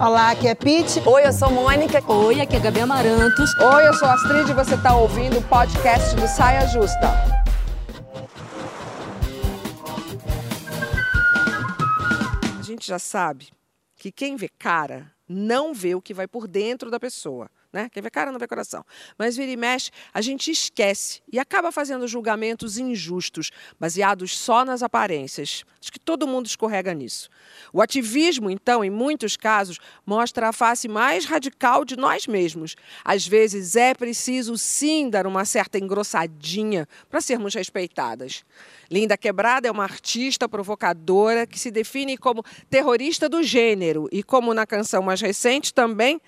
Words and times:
Olá, 0.00 0.32
aqui 0.32 0.48
é 0.48 0.54
Pete. 0.54 1.00
Oi, 1.06 1.26
eu 1.26 1.32
sou 1.32 1.50
Mônica. 1.50 2.02
Oi, 2.12 2.40
aqui 2.40 2.56
é 2.56 2.60
Gabi 2.60 2.80
Amarantos. 2.80 3.50
Oi, 3.58 3.88
eu 3.88 3.94
sou 3.94 4.08
Astrid 4.08 4.50
e 4.50 4.54
você 4.54 4.74
está 4.74 4.96
ouvindo 4.96 5.38
o 5.38 5.42
podcast 5.42 6.14
do 6.16 6.26
Saia 6.26 6.66
Justa. 6.66 7.12
A 12.58 12.62
gente 12.62 12.86
já 12.86 12.98
sabe 12.98 13.48
que 13.96 14.12
quem 14.12 14.36
vê 14.36 14.48
cara 14.48 15.10
não 15.28 15.72
vê 15.72 15.94
o 15.94 16.02
que 16.02 16.12
vai 16.12 16.26
por 16.26 16.46
dentro 16.46 16.90
da 16.90 17.00
pessoa. 17.00 17.48
Né? 17.74 17.90
Quem 17.92 18.00
vê 18.00 18.08
cara 18.08 18.30
não 18.30 18.38
vê 18.38 18.46
coração. 18.46 18.86
Mas 19.18 19.36
vira 19.36 19.50
e 19.50 19.56
mexe, 19.56 19.90
a 20.12 20.20
gente 20.20 20.48
esquece 20.48 21.20
e 21.30 21.40
acaba 21.40 21.72
fazendo 21.72 22.06
julgamentos 22.06 22.78
injustos, 22.78 23.50
baseados 23.80 24.38
só 24.38 24.64
nas 24.64 24.80
aparências. 24.80 25.64
Acho 25.82 25.90
que 25.90 25.98
todo 25.98 26.24
mundo 26.24 26.46
escorrega 26.46 26.94
nisso. 26.94 27.28
O 27.72 27.82
ativismo, 27.82 28.48
então, 28.48 28.84
em 28.84 28.90
muitos 28.90 29.36
casos, 29.36 29.80
mostra 30.06 30.50
a 30.50 30.52
face 30.52 30.86
mais 30.86 31.24
radical 31.24 31.84
de 31.84 31.96
nós 31.96 32.28
mesmos. 32.28 32.76
Às 33.04 33.26
vezes 33.26 33.74
é 33.74 33.92
preciso 33.92 34.56
sim 34.56 35.10
dar 35.10 35.26
uma 35.26 35.44
certa 35.44 35.76
engrossadinha 35.76 36.86
para 37.10 37.20
sermos 37.20 37.54
respeitadas. 37.54 38.44
Linda 38.88 39.16
Quebrada 39.16 39.66
é 39.66 39.70
uma 39.72 39.82
artista 39.82 40.48
provocadora 40.48 41.44
que 41.44 41.58
se 41.58 41.72
define 41.72 42.16
como 42.16 42.44
terrorista 42.70 43.28
do 43.28 43.42
gênero 43.42 44.08
e, 44.12 44.22
como 44.22 44.54
na 44.54 44.64
canção 44.64 45.02
mais 45.02 45.20
recente, 45.20 45.74
também 45.74 46.20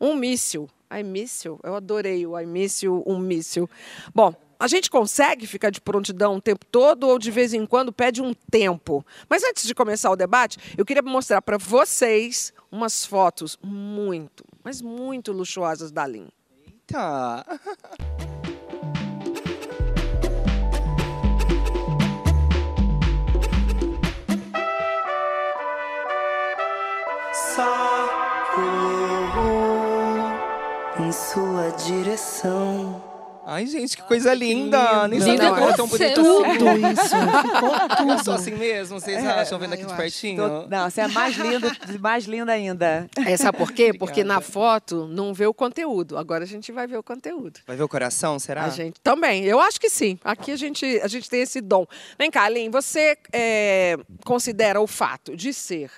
um 0.00 0.14
míssil. 0.14 0.66
I 0.94 1.02
miss 1.02 1.44
you. 1.44 1.58
Eu 1.62 1.74
adorei 1.74 2.26
o 2.26 2.38
I 2.38 2.46
miss 2.46 2.82
you, 2.82 3.02
um 3.06 3.18
míssil. 3.18 3.68
Bom, 4.14 4.34
a 4.58 4.68
gente 4.68 4.90
consegue 4.90 5.46
ficar 5.46 5.70
de 5.70 5.80
prontidão 5.80 6.36
o 6.36 6.40
tempo 6.40 6.64
todo 6.66 7.08
ou 7.08 7.18
de 7.18 7.30
vez 7.30 7.52
em 7.52 7.66
quando 7.66 7.92
pede 7.92 8.22
um 8.22 8.32
tempo? 8.50 9.04
Mas 9.28 9.42
antes 9.42 9.66
de 9.66 9.74
começar 9.74 10.10
o 10.10 10.16
debate, 10.16 10.58
eu 10.76 10.84
queria 10.84 11.02
mostrar 11.02 11.42
para 11.42 11.58
vocês 11.58 12.52
umas 12.70 13.04
fotos 13.04 13.58
muito, 13.62 14.44
mas 14.62 14.80
muito 14.80 15.32
luxuosas 15.32 15.90
da 15.90 16.06
Lin. 16.06 16.28
Eita! 16.66 17.44
sua 31.14 31.70
direção. 31.70 33.02
Ai, 33.46 33.66
gente, 33.66 33.94
que 33.98 34.02
coisa 34.04 34.32
linda! 34.32 35.06
Nem 35.06 35.18
Linda 35.20 35.36
sabia 35.44 35.54
que 35.54 35.62
era 35.64 35.76
tão 35.76 35.86
você. 35.86 36.14
bonita 36.14 36.22
assim. 36.22 36.58
Tudo 36.58 36.88
isso, 36.92 37.52
ficou 37.52 37.88
tudo. 37.98 38.12
Eu 38.12 38.24
sou 38.24 38.34
assim 38.34 38.50
mesmo, 38.52 38.98
vocês 38.98 39.22
acham, 39.26 39.58
vendo 39.58 39.74
aqui 39.74 39.84
de 39.84 39.94
pertinho? 39.94 40.36
Tô- 40.62 40.66
Não, 40.66 40.88
você 40.88 41.02
é 41.02 41.08
mais 41.08 41.36
linda, 41.36 41.76
mais 42.00 42.24
linda 42.24 42.52
ainda. 42.52 43.06
É, 43.26 43.36
sabe 43.36 43.58
por 43.58 43.70
quê? 43.70 43.92
Porque 43.92 44.22
Obrigada. 44.22 44.34
na 44.34 44.40
foto 44.40 45.06
não 45.08 45.34
vê 45.34 45.46
o 45.46 45.52
conteúdo. 45.52 46.16
Agora 46.16 46.44
a 46.44 46.46
gente 46.46 46.72
vai 46.72 46.86
ver 46.86 46.96
o 46.96 47.02
conteúdo. 47.02 47.60
Vai 47.66 47.76
ver 47.76 47.82
o 47.82 47.88
coração, 47.88 48.38
será? 48.38 48.64
A 48.64 48.70
gente 48.70 48.98
também, 49.02 49.44
eu 49.44 49.60
acho 49.60 49.78
que 49.78 49.90
sim. 49.90 50.18
Aqui 50.24 50.50
a 50.50 50.56
gente, 50.56 50.86
a 51.02 51.06
gente 51.06 51.28
tem 51.28 51.42
esse 51.42 51.60
dom. 51.60 51.86
Vem 52.18 52.30
cá, 52.30 52.44
Aline, 52.44 52.70
você 52.70 53.14
é, 53.30 53.98
considera 54.24 54.80
o 54.80 54.86
fato 54.86 55.36
de 55.36 55.52
ser 55.52 55.90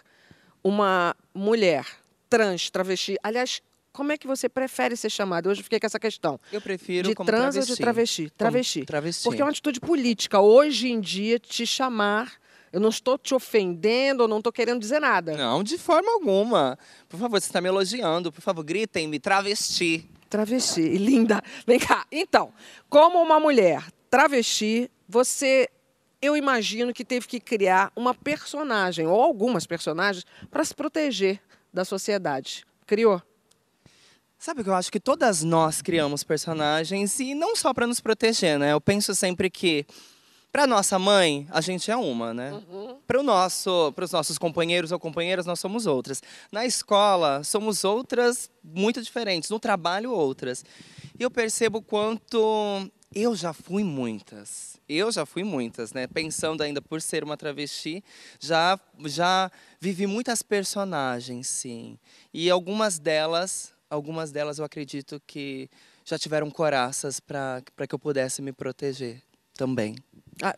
uma 0.65 1.15
mulher 1.33 1.87
trans, 2.29 2.71
travesti. 2.71 3.17
Aliás, 3.23 3.63
como 3.97 4.13
é 4.13 4.19
que 4.19 4.27
você 4.27 4.47
prefere 4.47 4.95
ser 4.95 5.09
chamada? 5.09 5.49
Hoje 5.49 5.61
eu 5.61 5.65
fiquei 5.65 5.81
com 5.81 5.87
essa 5.87 5.99
questão. 5.99 6.39
Eu 6.53 6.61
prefiro 6.61 7.09
de 7.09 7.15
como 7.15 7.27
trans 7.27 7.55
travesti. 7.55 7.71
ou 7.71 7.77
de 7.77 7.81
travesti? 7.81 8.23
Como 8.25 8.37
Travesti. 8.37 8.85
travesti. 8.85 9.25
Porque 9.25 9.41
é 9.41 9.45
uma 9.45 9.51
atitude 9.51 9.81
política. 9.81 10.39
Hoje 10.39 10.91
em 10.91 11.01
dia, 11.01 11.39
te 11.39 11.67
chamar. 11.67 12.35
Eu 12.71 12.79
não 12.79 12.91
estou 12.91 13.17
te 13.17 13.35
ofendendo, 13.35 14.25
eu 14.25 14.29
não 14.29 14.37
estou 14.37 14.53
querendo 14.53 14.81
dizer 14.81 15.01
nada. 15.01 15.35
Não, 15.35 15.63
de 15.63 15.79
forma 15.79 16.13
alguma. 16.13 16.79
Por 17.09 17.19
favor, 17.19 17.41
você 17.41 17.47
está 17.47 17.59
me 17.59 17.69
elogiando. 17.69 18.31
Por 18.31 18.43
favor, 18.43 18.63
gritem-me, 18.63 19.19
travesti. 19.19 20.07
Travesti, 20.29 20.83
linda. 20.99 21.43
Vem 21.67 21.79
cá. 21.79 22.05
Então, 22.13 22.53
como 22.91 23.23
uma 23.23 23.41
mulher 23.41 23.83
travesti, 24.11 24.91
você, 25.09 25.71
eu 26.21 26.37
imagino 26.37 26.93
que 26.93 27.03
teve 27.03 27.27
que 27.27 27.41
criar 27.41 27.91
uma 27.97 28.13
personagem, 28.13 29.07
ou 29.07 29.23
algumas 29.23 29.67
personagens, 29.67 30.27
para 30.51 30.63
se 30.63 30.75
proteger 30.75 31.41
da 31.73 31.83
sociedade. 31.83 32.67
Criou? 32.87 33.23
Sabe 34.39 34.63
que 34.63 34.69
eu 34.69 34.75
acho 34.75 34.93
que 34.93 35.01
todas 35.01 35.43
nós 35.43 35.81
criamos 35.81 36.23
personagens 36.23 37.19
e 37.19 37.35
não 37.35 37.57
só 37.57 37.73
para 37.73 37.87
nos 37.87 38.01
proteger, 38.01 38.59
né? 38.59 38.73
Eu 38.73 38.81
penso 38.81 39.15
sempre 39.15 39.49
que 39.49 39.87
para 40.53 40.67
nossa 40.67 40.99
mãe 40.99 41.47
a 41.51 41.61
gente 41.61 41.91
é 41.91 41.97
uma, 41.97 42.33
né? 42.33 42.63
Para 43.07 43.21
o 43.21 43.23
nosso, 43.23 43.93
para 43.93 44.05
os 44.05 44.13
nossos 44.13 44.39
companheiros 44.39 44.93
ou 44.93 44.99
companheiras 44.99 45.47
nós 45.47 45.59
somos 45.61 45.87
outras. 45.87 46.23
Na 46.53 46.65
escola 46.65 47.43
somos 47.45 47.85
outras 47.85 48.51
muito 48.63 49.03
diferentes. 49.03 49.51
No 49.51 49.59
trabalho 49.59 50.13
outras. 50.13 50.65
E 51.19 51.23
eu 51.23 51.31
percebo 51.31 51.83
quanto 51.83 52.91
eu 53.15 53.35
já 53.35 53.53
fui 53.53 53.83
muitas. 53.83 54.79
Eu 54.89 55.11
já 55.11 55.27
fui 55.27 55.43
muitas, 55.45 55.93
né? 55.93 56.07
Pensando 56.07 56.63
ainda 56.63 56.81
por 56.81 57.03
ser 57.03 57.25
uma 57.25 57.37
travesti, 57.37 58.05
já 58.39 58.79
já 59.07 59.51
vivi 59.81 60.07
muitas 60.07 60.43
personagens, 60.43 61.49
sim. 61.49 61.99
E 62.33 62.51
algumas 62.51 62.99
delas, 62.99 63.73
algumas 63.91 64.31
delas 64.31 64.59
eu 64.59 64.65
acredito 64.65 65.21
que 65.27 65.69
já 66.05 66.19
tiveram 66.19 66.51
coraças 66.51 67.21
para 67.21 67.63
que 67.89 67.95
eu 67.95 67.99
pudesse 67.99 68.43
me 68.43 68.53
proteger 68.53 69.23
também. 69.55 69.97
Ah, 70.43 70.55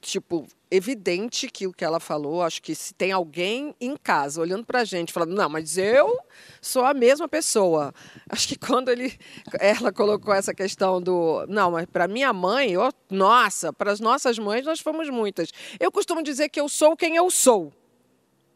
tipo, 0.00 0.46
evidente 0.70 1.48
que 1.48 1.66
o 1.66 1.72
que 1.72 1.84
ela 1.84 2.00
falou, 2.00 2.42
acho 2.42 2.60
que 2.60 2.74
se 2.74 2.92
tem 2.92 3.12
alguém 3.12 3.74
em 3.80 3.96
casa 3.96 4.40
olhando 4.40 4.66
pra 4.66 4.84
gente, 4.84 5.12
falando, 5.12 5.34
não, 5.34 5.48
mas 5.48 5.78
eu 5.78 6.18
sou 6.60 6.84
a 6.84 6.92
mesma 6.92 7.28
pessoa. 7.28 7.94
Acho 8.28 8.48
que 8.48 8.58
quando 8.58 8.90
ele, 8.90 9.16
ela 9.60 9.92
colocou 9.92 10.34
essa 10.34 10.52
questão 10.52 11.00
do, 11.00 11.46
não, 11.46 11.70
mas 11.70 11.86
para 11.86 12.08
minha 12.08 12.32
mãe, 12.32 12.72
eu, 12.72 12.92
nossa, 13.08 13.72
para 13.72 13.92
as 13.92 14.00
nossas 14.00 14.38
mães 14.38 14.64
nós 14.64 14.80
fomos 14.80 15.08
muitas. 15.08 15.50
Eu 15.78 15.92
costumo 15.92 16.22
dizer 16.22 16.48
que 16.48 16.60
eu 16.60 16.68
sou 16.68 16.96
quem 16.96 17.16
eu 17.16 17.30
sou. 17.30 17.72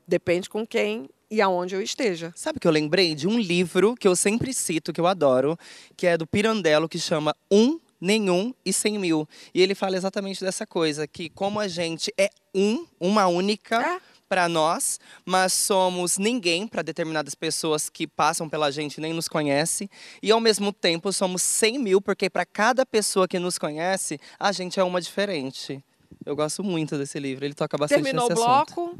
Depende 0.07 0.49
com 0.49 0.67
quem 0.67 1.09
e 1.31 1.41
aonde 1.41 1.75
eu 1.75 1.83
esteja. 1.83 2.33
Sabe 2.37 2.61
que 2.61 2.67
eu 2.69 2.71
lembrei 2.73 3.15
de 3.15 3.27
um 3.27 3.39
livro 3.39 3.95
que 3.97 4.07
eu 4.07 4.15
sempre 4.15 4.55
cito, 4.55 4.93
que 4.93 5.01
eu 5.01 5.07
adoro, 5.07 5.59
que 5.97 6.07
é 6.07 6.17
do 6.17 6.27
Pirandello, 6.27 6.89
que 6.89 6.99
chama 6.99 7.35
Um, 7.51 7.81
Nenhum 8.01 8.53
e 8.65 8.73
Cem 8.73 8.99
Mil. 8.99 9.27
E 9.55 9.61
ele 9.63 9.75
fala 9.75 9.97
exatamente 9.97 10.45
dessa 10.45 10.67
coisa, 10.67 11.07
que 11.09 11.29
como 11.31 11.59
a 11.59 11.67
gente 11.67 12.13
é 12.17 12.31
um, 12.55 12.87
uma 13.01 13.27
única 13.27 13.81
É. 13.83 14.01
para 14.29 14.49
nós, 14.49 15.01
mas 15.25 15.53
somos 15.53 16.19
ninguém 16.19 16.69
para 16.69 16.83
determinadas 16.83 17.35
pessoas 17.35 17.89
que 17.89 18.07
passam 18.07 18.49
pela 18.49 18.71
gente 18.71 18.99
e 18.99 19.01
nem 19.01 19.13
nos 19.13 19.29
conhece, 19.29 19.91
e 20.23 20.31
ao 20.31 20.41
mesmo 20.41 20.73
tempo 20.73 21.13
somos 21.13 21.43
100 21.43 21.79
mil, 21.79 22.01
porque 22.01 22.29
para 22.31 22.45
cada 22.45 22.85
pessoa 22.87 23.27
que 23.27 23.39
nos 23.39 23.57
conhece, 23.59 24.21
a 24.39 24.53
gente 24.53 24.79
é 24.79 24.85
uma 24.85 25.01
diferente. 25.01 25.83
Eu 26.25 26.37
gosto 26.37 26.63
muito 26.63 26.97
desse 26.99 27.19
livro, 27.19 27.45
ele 27.45 27.55
toca 27.55 27.77
bastante 27.79 28.03
Terminou 28.03 28.27
o 28.27 28.29
nesse 28.29 28.43
assunto. 28.43 28.75
bloco. 28.75 28.99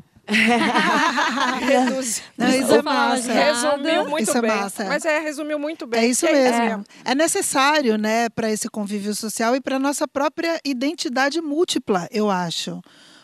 Reduz- 1.61 2.23
Não, 2.37 2.49
isso 2.49 2.75
é 2.75 2.83
massa. 2.83 3.33
Resumiu 3.33 4.09
muito 4.09 4.23
Isso 4.29 4.39
é 4.39 4.41
bem. 4.43 4.51
massa. 4.51 4.85
Mas 4.85 5.05
é, 5.05 5.19
resumiu 5.19 5.59
muito 5.59 5.87
bem. 5.87 6.01
É 6.01 6.07
isso 6.07 6.27
Que 6.27 6.33
mesmo. 6.33 6.85
É, 7.05 7.15
necessário, 7.15 7.97
né, 7.97 8.29
para 8.29 8.51
esse 8.51 8.69
convívio 8.69 9.15
social 9.15 9.55
e 9.57 9.61
para 9.61 9.79
nossa 9.79 10.07
própria 10.09 10.61
identidade 10.65 11.41
múltipla, 11.41 12.09
eu 12.11 12.31
acho. 12.31 12.81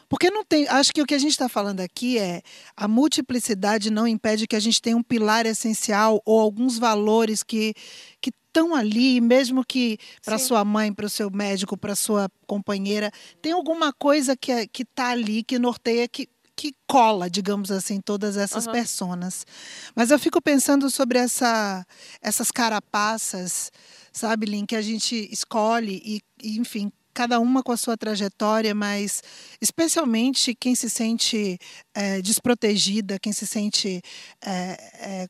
Porque 0.09 0.31
não 0.31 0.45
tem. 0.45 0.69
Acho 0.69 0.93
que 0.93 1.01
o 1.01 1.07
que 1.07 1.15
a 1.15 1.19
gente 1.19 1.31
está 1.31 1.49
falando 1.49 1.81
aqui 1.81 2.19
é 2.19 2.43
a 2.77 2.87
multiplicidade 2.87 3.91
não 3.91 4.07
impede 4.07 4.47
que 4.47 4.55
a 4.55 4.61
gente 4.61 4.81
tenha 4.81 4.97
um 4.97 5.03
pilar 5.03 5.47
essencial 5.47 6.21
ou 6.27 6.39
alguns 6.39 6.79
valores 6.79 7.43
que 7.43 7.73
que 8.21 8.31
estão 8.31 8.75
ali, 8.75 9.19
mesmo 9.23 9.65
que 9.67 9.97
para 10.23 10.37
sua 10.39 10.63
mãe, 10.63 10.93
para 10.93 11.07
o 11.07 11.09
seu 11.09 11.31
médico, 11.31 11.75
para 11.79 11.95
sua 11.97 12.31
companheira, 12.47 13.11
tem 13.41 13.53
alguma 13.53 13.91
coisa 13.95 14.37
que 14.37 14.53
é, 14.53 14.67
que 14.67 14.83
está 14.83 15.09
ali 15.09 15.43
que 15.43 15.59
norteia 15.59 16.07
que 16.07 16.29
que 16.57 16.75
cola, 16.87 17.31
digamos 17.31 17.71
assim, 17.71 18.01
todas 18.01 18.37
essas 18.37 18.67
Aham. 18.67 18.73
personas. 18.73 19.47
Mas 19.95 20.11
eu 20.11 20.19
fico 20.19 20.41
pensando 20.41 20.91
sobre 20.91 21.19
essa, 21.19 21.87
essas 22.21 22.51
carapaças, 22.51 23.71
sabe, 24.13 24.47
Lin, 24.47 24.67
que 24.67 24.77
a 24.77 24.83
gente 24.83 25.29
escolhe 25.33 26.03
e, 26.05 26.21
e, 26.43 26.59
enfim, 26.59 26.93
cada 27.15 27.39
uma 27.41 27.63
com 27.63 27.73
a 27.73 27.77
sua 27.77 27.97
trajetória, 27.97 28.75
mas 28.75 29.23
especialmente 29.61 30.55
quem 30.55 30.75
se 30.75 30.89
sente 30.89 31.59
eh, 31.95 32.23
desprotegida, 32.23 33.19
quem 33.19 33.33
se 33.33 33.47
sente 33.47 34.01
eh, 34.41 34.77
eh, 35.01 35.29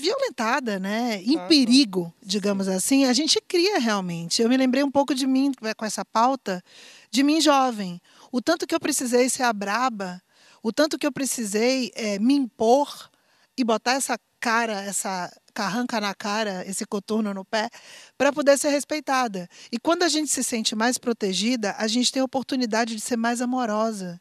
violentada, 0.00 0.78
né, 0.78 1.20
em 1.22 1.38
perigo, 1.46 2.12
digamos 2.22 2.68
assim, 2.68 3.04
a 3.04 3.12
gente 3.12 3.40
cria 3.46 3.78
realmente. 3.78 4.40
Eu 4.40 4.48
me 4.48 4.56
lembrei 4.56 4.82
um 4.82 4.90
pouco 4.90 5.14
de 5.14 5.26
mim 5.26 5.52
com 5.76 5.84
essa 5.84 6.04
pauta, 6.04 6.62
de 7.10 7.22
mim 7.22 7.40
jovem. 7.40 8.00
O 8.30 8.40
tanto 8.40 8.66
que 8.66 8.74
eu 8.74 8.80
precisei 8.80 9.28
ser 9.28 9.42
a 9.42 9.52
braba, 9.52 10.22
o 10.62 10.72
tanto 10.72 10.98
que 10.98 11.06
eu 11.06 11.12
precisei 11.12 11.90
eh, 11.94 12.18
me 12.18 12.34
impor 12.34 13.10
e 13.56 13.64
botar 13.64 13.92
essa 13.92 14.18
cara, 14.38 14.82
essa 14.82 15.30
carranca 15.52 16.00
na 16.00 16.14
cara, 16.14 16.64
esse 16.66 16.86
coturno 16.86 17.34
no 17.34 17.44
pé, 17.44 17.68
para 18.16 18.32
poder 18.32 18.58
ser 18.58 18.70
respeitada. 18.70 19.48
E 19.70 19.78
quando 19.78 20.02
a 20.02 20.08
gente 20.08 20.30
se 20.30 20.42
sente 20.42 20.74
mais 20.74 20.96
protegida, 20.96 21.74
a 21.76 21.86
gente 21.86 22.10
tem 22.10 22.22
a 22.22 22.24
oportunidade 22.24 22.94
de 22.94 23.00
ser 23.00 23.16
mais 23.16 23.42
amorosa, 23.42 24.20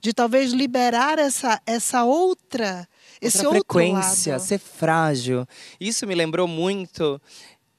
de 0.00 0.14
talvez 0.14 0.52
liberar 0.52 1.18
essa, 1.18 1.60
essa 1.66 2.04
outra, 2.04 2.88
esse 3.20 3.38
outra 3.38 3.60
frequência, 3.60 4.34
lado. 4.34 4.42
ser 4.42 4.58
frágil. 4.58 5.46
Isso 5.78 6.06
me 6.06 6.14
lembrou 6.14 6.48
muito 6.48 7.20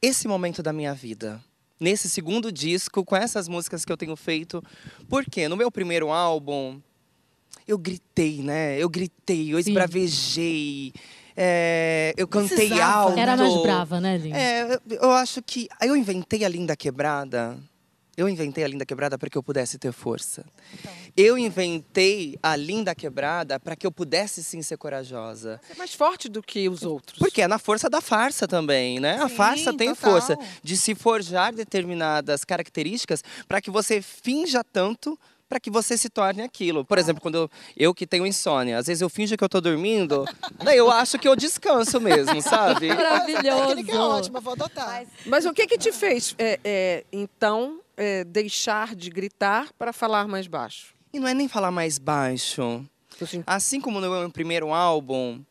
esse 0.02 0.28
momento 0.28 0.62
da 0.62 0.74
minha 0.74 0.94
vida. 0.94 1.42
Nesse 1.82 2.08
segundo 2.08 2.52
disco, 2.52 3.04
com 3.04 3.16
essas 3.16 3.48
músicas 3.48 3.84
que 3.84 3.92
eu 3.92 3.98
tenho 3.98 4.16
feito. 4.16 4.64
Porque 5.10 5.48
no 5.48 5.58
meu 5.58 5.72
primeiro 5.72 6.12
álbum, 6.12 6.80
eu 7.68 7.76
gritei, 7.76 8.44
né? 8.44 8.78
Eu 8.78 8.88
gritei, 8.88 9.52
eu 9.52 9.58
esbravejei. 9.58 10.94
é, 11.36 12.14
eu 12.18 12.28
cantei 12.28 12.56
Precisava. 12.68 12.94
alto. 12.94 13.20
Era 13.20 13.36
mais 13.36 13.62
brava, 13.64 14.00
né, 14.00 14.18
Lin? 14.18 14.32
É, 14.34 14.74
eu- 14.76 14.98
eu 15.02 15.12
acho 15.12 15.42
que 15.42 15.68
eu 15.82 15.96
inventei 15.96 16.46
a 16.46 16.50
Linda 16.50 16.76
Quebrada. 16.76 17.58
Eu 18.18 18.28
inventei 18.28 18.64
a 18.64 18.68
Linda 18.68 18.86
Quebrada 18.86 19.18
para 19.18 19.30
que 19.30 19.38
eu 19.38 19.44
pudesse 19.44 19.78
ter 19.78 19.92
força. 19.94 20.46
Eu 21.16 21.38
inventei 21.38 22.38
a 22.44 22.56
Linda 22.56 22.94
Quebrada 22.94 23.58
para 23.60 23.76
que 23.76 23.88
eu 23.88 23.92
pudesse 23.92 24.44
sim 24.44 24.62
ser 24.62 24.78
corajosa. 24.78 25.60
Você 25.66 25.74
é 25.74 25.76
mais 25.76 25.94
forte 25.94 26.28
do 26.28 26.44
que 26.44 26.68
os 26.68 26.84
outros. 26.84 27.18
Porque 27.18 27.42
é 27.42 27.48
na 27.48 27.58
força 27.58 27.90
da 27.90 28.02
farsa 28.02 28.48
também, 28.48 29.00
né? 29.00 29.18
a 29.22 29.30
Sim, 29.30 29.36
farsa 29.36 29.74
tem 29.74 29.94
total. 29.96 30.12
força 30.12 30.38
de 30.62 30.76
se 30.76 30.94
forjar 30.94 31.54
determinadas 31.54 32.44
características 32.44 33.24
para 33.48 33.62
que 33.62 33.72
você 33.72 34.02
finja 34.02 34.62
tanto 34.64 35.18
para 35.52 35.60
que 35.60 35.70
você 35.70 35.98
se 35.98 36.10
torne 36.10 36.42
aquilo. 36.42 36.86
Por 36.86 36.98
exemplo, 36.98 37.22
quando 37.22 37.36
eu, 37.36 37.52
eu 37.76 37.94
que 37.94 38.08
tenho 38.08 38.26
insônia, 38.26 38.78
às 38.78 38.88
vezes 38.88 39.02
eu 39.02 39.10
finjo 39.10 39.36
que 39.36 39.44
eu 39.44 39.50
tô 39.50 39.60
dormindo, 39.60 40.24
daí 40.64 40.78
eu 40.78 40.90
acho 40.90 41.20
que 41.20 41.28
eu 41.28 41.36
descanso 41.36 42.00
mesmo, 42.00 42.40
sabe? 42.42 42.88
Maravilhoso. 42.88 43.68
técnica 43.68 43.92
é 43.92 44.00
ótima, 44.00 44.40
vou 44.40 44.54
adotar. 44.54 45.06
Mas 45.26 45.46
o 45.46 45.54
que 45.54 45.68
que 45.68 45.78
te 45.78 45.92
fez, 45.92 46.34
é, 46.40 46.58
é, 46.64 47.04
então, 47.12 47.82
é, 47.98 48.24
deixar 48.24 48.96
de 48.96 49.10
gritar 49.10 49.74
para 49.78 49.92
falar 49.92 50.26
mais 50.26 50.48
baixo? 50.48 50.96
E 51.12 51.20
não 51.20 51.28
é 51.28 51.34
nem 51.34 51.50
falar 51.50 51.70
mais 51.70 51.98
baixo. 51.98 52.88
Assim, 53.22 53.44
Assim 53.46 53.82
como 53.82 54.00
no 54.00 54.10
meu 54.10 54.32
primeiro 54.32 54.74
álbum, 54.74 55.44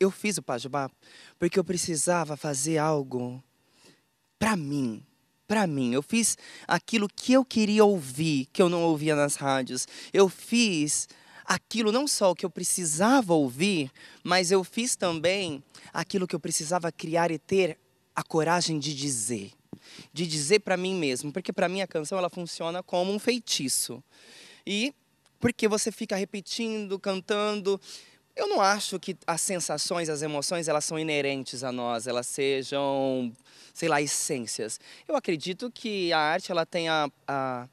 eu 0.00 0.10
fiz 0.10 0.38
o 0.38 0.42
Pajubá 0.42 0.90
porque 1.38 1.58
eu 1.58 1.64
precisava 1.64 2.38
fazer 2.38 2.78
algo 2.78 3.44
pra 4.38 4.56
mim. 4.56 5.04
Pra 5.46 5.66
mim. 5.66 5.92
Eu 5.92 6.02
fiz 6.02 6.36
aquilo 6.66 7.08
que 7.08 7.32
eu 7.32 7.44
queria 7.44 7.84
ouvir, 7.84 8.46
que 8.52 8.60
eu 8.60 8.68
não 8.68 8.82
ouvia 8.82 9.14
nas 9.14 9.36
rádios. 9.36 9.86
Eu 10.12 10.28
fiz 10.28 11.08
aquilo 11.44 11.92
não 11.92 12.08
só 12.08 12.34
que 12.34 12.44
eu 12.44 12.50
precisava 12.50 13.32
ouvir, 13.32 13.90
mas 14.24 14.50
eu 14.50 14.64
fiz 14.64 14.96
também 14.96 15.62
aquilo 15.92 16.26
que 16.26 16.34
eu 16.34 16.40
precisava 16.40 16.90
criar 16.90 17.30
e 17.30 17.38
ter 17.38 17.78
a 18.14 18.22
coragem 18.22 18.78
de 18.78 18.94
dizer. 18.94 19.52
De 20.12 20.26
dizer 20.26 20.60
pra 20.60 20.76
mim 20.76 20.94
mesmo, 20.94 21.32
porque 21.32 21.52
pra 21.52 21.68
mim 21.68 21.80
a 21.80 21.86
canção 21.86 22.18
ela 22.18 22.28
funciona 22.28 22.82
como 22.82 23.12
um 23.12 23.18
feitiço. 23.18 24.02
E 24.66 24.92
porque 25.38 25.68
você 25.68 25.92
fica 25.92 26.16
repetindo, 26.16 26.98
cantando. 26.98 27.80
Eu 28.36 28.46
não 28.46 28.60
acho 28.60 29.00
que 29.00 29.16
as 29.26 29.40
sensações, 29.40 30.10
as 30.10 30.20
emoções, 30.20 30.68
elas 30.68 30.84
são 30.84 30.98
inerentes 30.98 31.64
a 31.64 31.72
nós, 31.72 32.06
elas 32.06 32.26
sejam, 32.26 33.32
sei 33.72 33.88
lá, 33.88 34.02
essências. 34.02 34.78
Eu 35.08 35.16
acredito 35.16 35.70
que 35.70 36.12
a 36.12 36.18
arte 36.18 36.52
ela 36.52 36.66
tem 36.66 36.86
a, 36.86 37.08
a, 37.26 37.66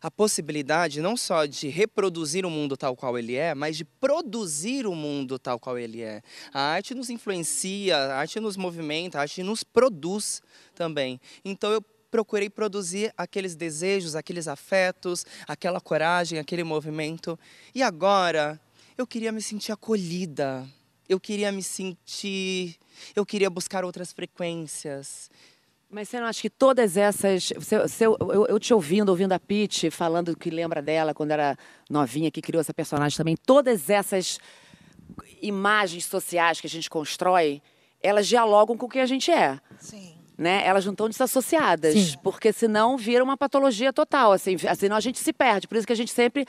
a 0.00 0.08
possibilidade 0.08 1.00
não 1.00 1.16
só 1.16 1.46
de 1.46 1.66
reproduzir 1.68 2.46
o 2.46 2.50
mundo 2.50 2.76
tal 2.76 2.94
qual 2.94 3.18
ele 3.18 3.34
é, 3.34 3.56
mas 3.56 3.76
de 3.76 3.84
produzir 3.84 4.86
o 4.86 4.94
mundo 4.94 5.36
tal 5.36 5.58
qual 5.58 5.76
ele 5.76 6.00
é. 6.00 6.22
A 6.54 6.60
arte 6.60 6.94
nos 6.94 7.10
influencia, 7.10 7.96
a 7.96 8.18
arte 8.18 8.38
nos 8.38 8.56
movimenta, 8.56 9.18
a 9.18 9.22
arte 9.22 9.42
nos 9.42 9.64
produz 9.64 10.40
também. 10.76 11.20
Então 11.44 11.72
eu 11.72 11.82
procurei 12.08 12.48
produzir 12.48 13.12
aqueles 13.16 13.56
desejos, 13.56 14.14
aqueles 14.14 14.46
afetos, 14.46 15.26
aquela 15.46 15.80
coragem, 15.80 16.38
aquele 16.38 16.62
movimento. 16.62 17.36
E 17.74 17.82
agora 17.82 18.60
eu 18.98 19.06
queria 19.06 19.30
me 19.32 19.40
sentir 19.40 19.70
acolhida. 19.72 20.66
Eu 21.08 21.18
queria 21.18 21.50
me 21.50 21.62
sentir, 21.62 22.76
eu 23.16 23.24
queria 23.24 23.48
buscar 23.48 23.82
outras 23.84 24.12
frequências. 24.12 25.30
Mas 25.88 26.08
você 26.10 26.20
não 26.20 26.26
acha 26.26 26.42
que 26.42 26.50
todas 26.50 26.98
essas. 26.98 27.44
se- 27.44 27.88
se 27.88 28.04
eu, 28.04 28.16
eu, 28.20 28.46
eu 28.46 28.60
te 28.60 28.74
ouvindo, 28.74 29.08
ouvindo 29.08 29.32
a 29.32 29.38
Pete, 29.40 29.90
falando 29.90 30.36
que 30.36 30.50
lembra 30.50 30.82
dela 30.82 31.14
quando 31.14 31.30
era 31.30 31.56
novinha, 31.88 32.30
que 32.30 32.42
criou 32.42 32.60
essa 32.60 32.74
personagem 32.74 33.16
também, 33.16 33.36
todas 33.36 33.88
essas 33.88 34.38
imagens 35.40 36.04
sociais 36.04 36.60
que 36.60 36.66
a 36.66 36.70
gente 36.70 36.90
constrói, 36.90 37.62
elas 38.02 38.26
dialogam 38.26 38.76
com 38.76 38.84
o 38.84 38.88
que 38.88 38.98
a 38.98 39.06
gente 39.06 39.30
é. 39.30 39.58
Sim. 39.78 40.14
Né? 40.36 40.62
Elas 40.66 40.84
não 40.84 40.92
estão 40.92 41.08
desassociadas, 41.08 41.94
Sim. 41.94 42.18
porque 42.22 42.52
senão 42.52 42.96
vira 42.98 43.24
uma 43.24 43.36
patologia 43.36 43.92
total, 43.92 44.30
assim, 44.32 44.56
senão 44.76 44.96
a 44.96 45.00
gente 45.00 45.18
se 45.18 45.32
perde. 45.32 45.66
Por 45.66 45.76
isso 45.78 45.86
que 45.86 45.92
a 45.92 45.96
gente 45.96 46.12
sempre 46.12 46.44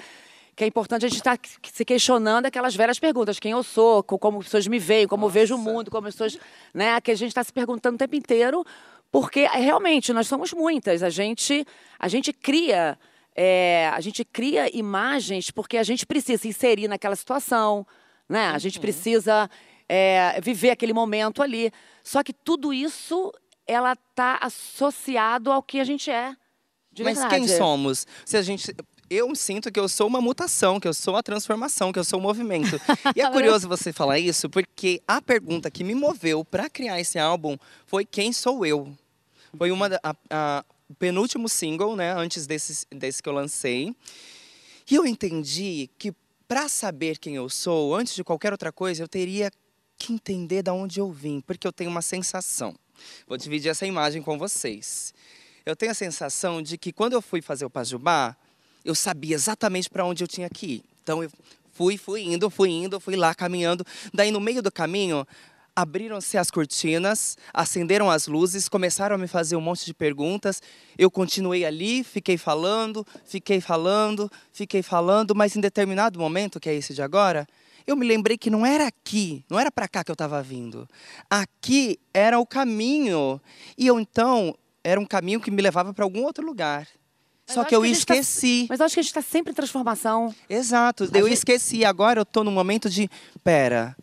que 0.60 0.66
é 0.66 0.68
importante 0.68 1.06
a 1.06 1.08
gente 1.08 1.20
estar 1.20 1.40
se 1.72 1.86
questionando 1.86 2.46
aquelas 2.46 2.76
velhas 2.76 3.00
perguntas, 3.00 3.40
quem 3.40 3.54
eu 3.54 3.64
sou, 3.64 4.04
co- 4.04 4.20
como 4.20 4.40
as 4.40 4.44
pessoas 4.44 4.68
me 4.68 4.78
veem, 4.78 5.08
como 5.08 5.26
eu 5.26 5.30
vejo 5.30 5.56
o 5.56 5.58
mundo, 5.58 5.90
como 5.90 6.06
as 6.06 6.14
pessoas, 6.14 6.38
né, 6.74 7.00
que 7.00 7.12
a 7.12 7.16
gente 7.16 7.30
está 7.30 7.42
se 7.42 7.54
perguntando 7.54 7.96
o 7.96 7.98
tempo 7.98 8.14
inteiro, 8.14 8.66
porque 9.10 9.40
é, 9.40 9.58
realmente 9.58 10.12
nós 10.12 10.28
somos 10.28 10.52
muitas, 10.52 11.02
a 11.02 11.10
gente 11.10 11.66
a 11.98 12.10
gente 12.10 12.34
cria 12.34 13.00
é, 13.34 13.90
a 13.94 14.02
gente 14.02 14.26
cria 14.26 14.70
imagens 14.78 15.50
porque 15.50 15.78
a 15.78 15.84
gente 15.84 16.06
precisa 16.06 16.42
se 16.42 16.50
inserir 16.50 16.90
naquela 16.90 17.16
situação, 17.16 17.88
né? 18.28 18.48
A 18.50 18.58
gente 18.58 18.82
precisa 18.82 19.50
é, 19.88 20.42
viver 20.42 20.72
aquele 20.72 20.92
momento 20.92 21.42
ali. 21.42 21.72
Só 22.04 22.22
que 22.22 22.34
tudo 22.34 22.74
isso 22.74 23.32
ela 23.66 23.94
está 23.94 24.40
associado 24.42 25.54
ao 25.54 25.64
que 25.64 25.80
a 25.80 25.86
gente 25.86 26.12
é. 26.12 26.36
De 26.92 27.04
Mas 27.04 27.24
quem 27.26 27.48
somos? 27.48 28.06
Se 28.26 28.36
a 28.36 28.42
gente 28.42 28.76
eu 29.10 29.34
sinto 29.36 29.72
que 29.72 29.80
eu 29.80 29.88
sou 29.90 30.08
uma 30.08 30.22
mutação, 30.22 30.80
que 30.80 30.88
eu 30.88 30.94
sou 30.94 31.16
a 31.16 31.24
transformação, 31.24 31.92
que 31.92 32.00
eu 32.00 32.04
sou 32.04 32.20
o 32.20 32.22
movimento. 32.22 32.80
E 33.16 33.22
é 33.22 33.30
curioso 33.32 33.68
você 33.68 33.92
falar 33.92 34.20
isso, 34.20 34.50
porque 34.50 35.02
a 35.08 35.22
pergunta 35.22 35.70
que 35.72 35.84
me 35.84 35.96
moveu 35.96 36.44
para 36.46 36.70
criar 36.70 37.00
esse 37.00 37.18
álbum 37.18 37.58
foi 37.86 38.06
quem 38.06 38.32
sou 38.34 38.66
eu. 38.66 38.92
Foi 39.58 39.72
uma 39.72 39.90
da- 39.90 40.00
a, 40.04 40.16
a- 40.30 40.66
o 40.90 40.94
penúltimo 40.96 41.48
single, 41.50 41.96
né, 41.96 42.14
antes 42.14 42.46
desse, 42.48 42.86
desse 42.92 43.22
que 43.22 43.30
eu 43.30 43.34
lancei. 43.34 43.96
E 44.90 44.96
eu 44.96 45.06
entendi 45.06 45.90
que 45.98 46.12
para 46.48 46.68
saber 46.68 47.18
quem 47.20 47.36
eu 47.36 47.48
sou, 47.50 47.96
antes 47.96 48.16
de 48.16 48.24
qualquer 48.24 48.52
outra 48.52 48.72
coisa, 48.72 49.04
eu 49.04 49.08
teria 49.08 49.52
que 49.98 50.14
entender 50.14 50.64
de 50.64 50.72
onde 50.72 51.00
eu 51.00 51.12
vim, 51.12 51.42
porque 51.42 51.68
eu 51.68 51.72
tenho 51.72 51.92
uma 51.92 52.02
sensação. 52.02 52.74
Vou 53.28 53.38
dividir 53.38 53.70
essa 53.70 53.86
imagem 53.86 54.22
com 54.22 54.38
vocês. 54.38 55.14
Eu 55.66 55.76
tenho 55.76 55.92
a 55.92 55.96
sensação 55.96 56.62
de 56.62 56.76
que 56.78 56.92
quando 56.92 57.14
eu 57.14 57.22
fui 57.22 57.42
fazer 57.42 57.66
o 57.66 57.70
Pajubá, 57.70 58.36
eu 58.84 58.96
sabia 58.96 59.36
exatamente 59.36 59.90
para 59.90 60.06
onde 60.06 60.24
eu 60.24 60.28
tinha 60.28 60.50
que 60.50 60.66
ir. 60.66 60.84
Então 61.04 61.24
eu 61.24 61.32
fui, 61.74 61.98
fui 61.98 62.22
indo, 62.22 62.50
fui 62.50 62.70
indo, 62.70 63.00
fui 63.00 63.16
lá 63.16 63.34
caminhando. 63.34 63.86
Daí 64.14 64.32
no 64.32 64.40
meio 64.40 64.62
do 64.62 64.72
caminho, 64.72 65.26
abriram-se 65.76 66.38
as 66.38 66.52
cortinas, 66.52 67.38
acenderam 67.54 68.10
as 68.12 68.28
luzes, 68.28 68.68
começaram 68.68 69.16
a 69.16 69.18
me 69.18 69.28
fazer 69.28 69.56
um 69.56 69.62
monte 69.62 69.86
de 69.86 69.94
perguntas. 69.94 70.62
Eu 70.98 71.10
continuei 71.10 71.66
ali, 71.66 72.04
fiquei 72.04 72.38
falando, 72.38 73.06
fiquei 73.26 73.62
falando, 73.62 74.30
fiquei 74.52 74.84
falando, 74.84 75.34
mas 75.34 75.56
em 75.56 75.62
determinado 75.62 76.20
momento, 76.20 76.60
que 76.60 76.70
é 76.70 76.76
esse 76.76 76.94
de 76.94 77.02
agora, 77.02 77.48
eu 77.88 77.96
me 77.96 78.06
lembrei 78.06 78.38
que 78.38 78.50
não 78.50 78.66
era 78.66 78.88
aqui, 78.88 79.44
não 79.50 79.60
era 79.60 79.72
para 79.72 79.88
cá 79.88 80.04
que 80.04 80.12
eu 80.12 80.14
estava 80.14 80.44
vindo. 80.44 80.88
Aqui 81.30 81.98
era 82.14 82.40
o 82.40 82.46
caminho. 82.46 83.42
E 83.78 83.88
eu 83.88 84.00
então 84.00 84.56
era 84.84 85.00
um 85.00 85.06
caminho 85.06 85.40
que 85.40 85.50
me 85.50 85.62
levava 85.62 85.94
para 85.94 86.04
algum 86.04 86.24
outro 86.24 86.46
lugar. 86.46 86.88
Mas 87.50 87.56
Só 87.56 87.64
que 87.64 87.76
eu 87.76 87.82
que 87.82 87.88
gente 87.88 88.06
tá- 88.06 88.16
esqueci. 88.16 88.68
Mas 88.70 88.80
acho 88.80 88.94
que 88.94 89.00
a 89.00 89.04
gente 89.04 89.10
está 89.10 89.22
sempre 89.22 89.52
em 89.52 89.56
transformação. 89.56 90.34
Exato, 90.48 91.04
A 91.12 91.18
eu 91.18 91.26
gente- 91.28 91.38
esqueci. 91.38 91.84
Agora 91.84 92.22
eu 92.22 92.26
tô 92.26 92.44
num 92.44 92.52
momento 92.52 92.90
de, 92.90 93.10
pera, 93.44 93.96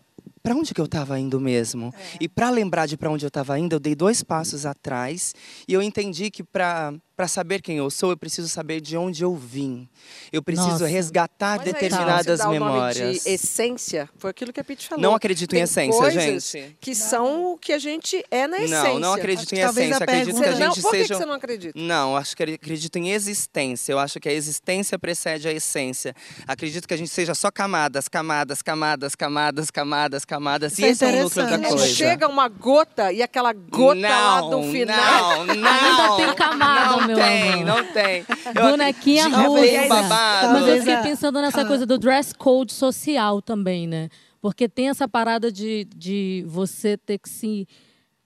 para 0.43 0.55
onde 0.55 0.75
que 0.75 0.81
eu 0.81 0.85
estava 0.85 1.19
indo 1.19 1.41
mesmo? 1.41 1.95
E 2.21 2.29
para 2.29 2.50
lembrar 2.50 2.87
de 2.87 2.97
para 2.97 3.11
onde 3.11 3.25
eu 3.25 3.29
estava 3.29 3.59
indo, 3.59 3.75
eu 3.75 3.81
dei 3.81 3.95
dois 3.95 4.23
passos 4.23 4.67
atrás 4.67 5.35
e 5.67 5.73
eu 5.73 5.81
entendi 5.83 6.31
que 6.31 6.43
para 6.43 6.93
para 7.16 7.26
saber 7.26 7.62
quem 7.62 7.78
eu 7.78 7.88
sou, 7.88 8.11
eu 8.11 8.16
preciso 8.16 8.46
saber 8.49 8.80
de 8.80 8.96
onde 8.96 9.25
eu 9.25 9.35
vim. 9.35 9.88
Eu 10.30 10.42
preciso 10.42 10.68
Nossa. 10.70 10.87
resgatar 10.87 11.56
Mas 11.58 11.66
aí, 11.66 11.73
determinadas 11.73 12.40
nome 12.40 12.52
memórias. 12.58 13.23
de 13.25 13.30
essência, 13.30 14.08
foi 14.18 14.30
aquilo 14.30 14.52
que 14.52 14.61
a 14.61 14.64
Pete 14.64 14.87
falou. 14.87 15.02
Não 15.02 15.14
acredito 15.14 15.52
em 15.54 15.56
Tem 15.56 15.62
essência, 15.62 15.99
coisas 15.99 16.23
gente. 16.23 16.76
Que 16.78 16.94
são 16.94 17.52
o 17.54 17.58
que 17.58 17.73
a 17.73 17.78
gente 17.78 18.23
é 18.30 18.46
na 18.46 18.58
essência. 18.58 18.82
Não, 18.82 18.99
não 18.99 19.12
acredito 19.14 19.46
Acho 19.46 19.54
em 19.54 19.58
essência. 19.61 19.96
Acredito 19.96 19.96
que 19.96 20.02
a 20.02 20.06
pergunta- 20.06 20.50
Não, 20.50 20.75
gente 20.75 20.82
por 20.82 20.90
que, 20.90 20.99
seja. 20.99 21.14
você 21.16 21.25
não 21.25 21.35
acredita? 21.35 21.73
Não, 21.80 22.16
acho 22.16 22.37
que 22.37 22.42
acredito 22.42 22.96
em 22.96 23.11
existência. 23.11 23.92
Eu 23.92 23.99
acho 23.99 24.20
que 24.20 24.28
a 24.28 24.32
existência 24.32 24.99
precede 24.99 25.49
a 25.49 25.52
essência. 25.52 26.14
Acredito 26.46 26.87
que 26.87 26.92
a 26.92 26.99
gente 26.99 27.11
seja 27.11 27.35
só 27.35 27.50
camadas, 27.50 28.08
camadas, 28.08 28.61
camadas, 28.61 29.14
camadas, 29.14 29.70
camadas, 29.70 30.25
camadas. 30.25 30.73
Isso 30.73 30.82
e 30.82 30.85
é 30.85 30.88
esse 30.90 31.04
é 31.04 31.08
o 31.08 31.23
núcleo 31.23 31.46
da 31.49 31.58
coisa. 31.61 31.87
chega 31.87 32.28
uma 32.28 32.49
gota 32.49 33.11
e 33.11 33.23
aquela 33.23 33.54
gota 33.54 34.00
lá 34.00 34.40
não, 34.42 34.50
do 34.50 34.70
final. 34.70 35.46
Não, 35.46 35.54
não. 35.54 35.66
Ainda 35.87 36.16
tem 36.16 36.35
camada, 36.35 36.96
não 36.96 37.05
meu 37.06 37.16
tem, 37.16 37.52
amor. 37.52 37.66
Não 37.66 37.84
tem, 37.92 38.25
Bonequinha 38.54 39.28
russa. 39.28 39.60
Tem 39.62 39.80
um 39.84 39.88
babado. 39.88 40.52
Mas 40.52 40.68
eu 40.68 40.78
fiquei 40.78 40.94
a- 40.94 41.02
pensando 41.02 41.40
nessa 41.40 41.64
coisa 41.64 41.86
do 41.86 41.98
dress 41.98 42.34
code 42.34 42.72
social 42.72 43.40
também, 43.42 43.86
né? 43.86 44.08
Porque 44.40 44.68
tem 44.68 44.88
essa 44.88 45.08
parada 45.08 45.50
de, 45.50 45.86
de 45.96 46.44
você 46.46 46.96
ter 46.96 47.18
que 47.18 47.28
se 47.28 47.66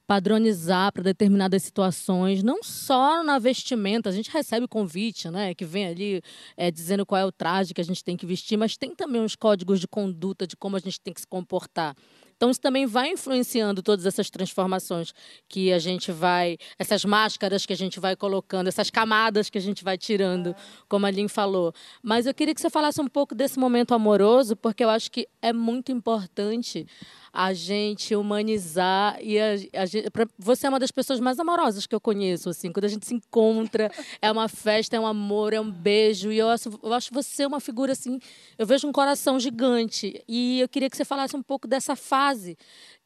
padronizar 0.06 0.92
para 0.92 1.04
determinadas 1.04 1.62
situações, 1.62 2.42
não 2.42 2.64
só 2.64 3.22
na 3.22 3.38
vestimenta. 3.38 4.08
A 4.08 4.12
gente 4.12 4.28
recebe 4.28 4.66
convite, 4.66 5.30
né, 5.30 5.54
que 5.54 5.64
vem 5.64 5.86
ali 5.86 6.20
é, 6.56 6.68
dizendo 6.68 7.06
qual 7.06 7.20
é 7.20 7.24
o 7.24 7.30
traje 7.30 7.72
que 7.72 7.80
a 7.80 7.84
gente 7.84 8.02
tem 8.02 8.16
que 8.16 8.26
vestir, 8.26 8.56
mas 8.56 8.76
tem 8.76 8.92
também 8.92 9.22
os 9.24 9.36
códigos 9.36 9.78
de 9.78 9.86
conduta 9.86 10.48
de 10.48 10.56
como 10.56 10.74
a 10.74 10.80
gente 10.80 11.00
tem 11.00 11.14
que 11.14 11.20
se 11.20 11.26
comportar. 11.28 11.94
Então, 12.40 12.50
isso 12.50 12.58
também 12.58 12.86
vai 12.86 13.10
influenciando 13.10 13.82
todas 13.82 14.06
essas 14.06 14.30
transformações 14.30 15.12
que 15.46 15.70
a 15.74 15.78
gente 15.78 16.10
vai, 16.10 16.56
essas 16.78 17.04
máscaras 17.04 17.66
que 17.66 17.72
a 17.74 17.76
gente 17.76 18.00
vai 18.00 18.16
colocando, 18.16 18.66
essas 18.66 18.88
camadas 18.88 19.50
que 19.50 19.58
a 19.58 19.60
gente 19.60 19.84
vai 19.84 19.98
tirando, 19.98 20.56
como 20.88 21.04
a 21.04 21.10
Lin 21.10 21.28
falou. 21.28 21.70
Mas 22.02 22.24
eu 22.24 22.32
queria 22.32 22.54
que 22.54 22.60
você 22.62 22.70
falasse 22.70 22.98
um 22.98 23.08
pouco 23.08 23.34
desse 23.34 23.58
momento 23.58 23.92
amoroso, 23.92 24.56
porque 24.56 24.82
eu 24.82 24.88
acho 24.88 25.10
que 25.10 25.28
é 25.42 25.52
muito 25.52 25.92
importante 25.92 26.86
a 27.32 27.52
gente 27.52 28.14
humanizar 28.16 29.18
e 29.22 29.38
a, 29.38 29.82
a 29.82 29.86
gente, 29.86 30.10
pra- 30.10 30.26
você 30.38 30.66
é 30.66 30.68
uma 30.68 30.80
das 30.80 30.90
pessoas 30.90 31.20
mais 31.20 31.38
amorosas 31.38 31.86
que 31.86 31.94
eu 31.94 32.00
conheço 32.00 32.48
assim 32.48 32.72
quando 32.72 32.86
a 32.86 32.88
gente 32.88 33.06
se 33.06 33.14
encontra 33.14 33.88
é 34.20 34.32
uma 34.32 34.48
festa 34.48 34.96
é 34.96 35.00
um 35.00 35.06
amor 35.06 35.52
é 35.52 35.60
um 35.60 35.70
beijo 35.70 36.32
e 36.32 36.38
eu 36.38 36.48
acho, 36.48 36.68
eu 36.82 36.92
acho 36.92 37.14
você 37.14 37.46
uma 37.46 37.60
figura 37.60 37.92
assim 37.92 38.18
eu 38.58 38.66
vejo 38.66 38.88
um 38.88 38.90
coração 38.92 39.38
gigante 39.38 40.20
e 40.26 40.60
eu 40.60 40.68
queria 40.68 40.90
que 40.90 40.96
você 40.96 41.04
falasse 41.04 41.36
um 41.36 41.42
pouco 41.42 41.68
dessa 41.68 41.94
fase 41.94 42.29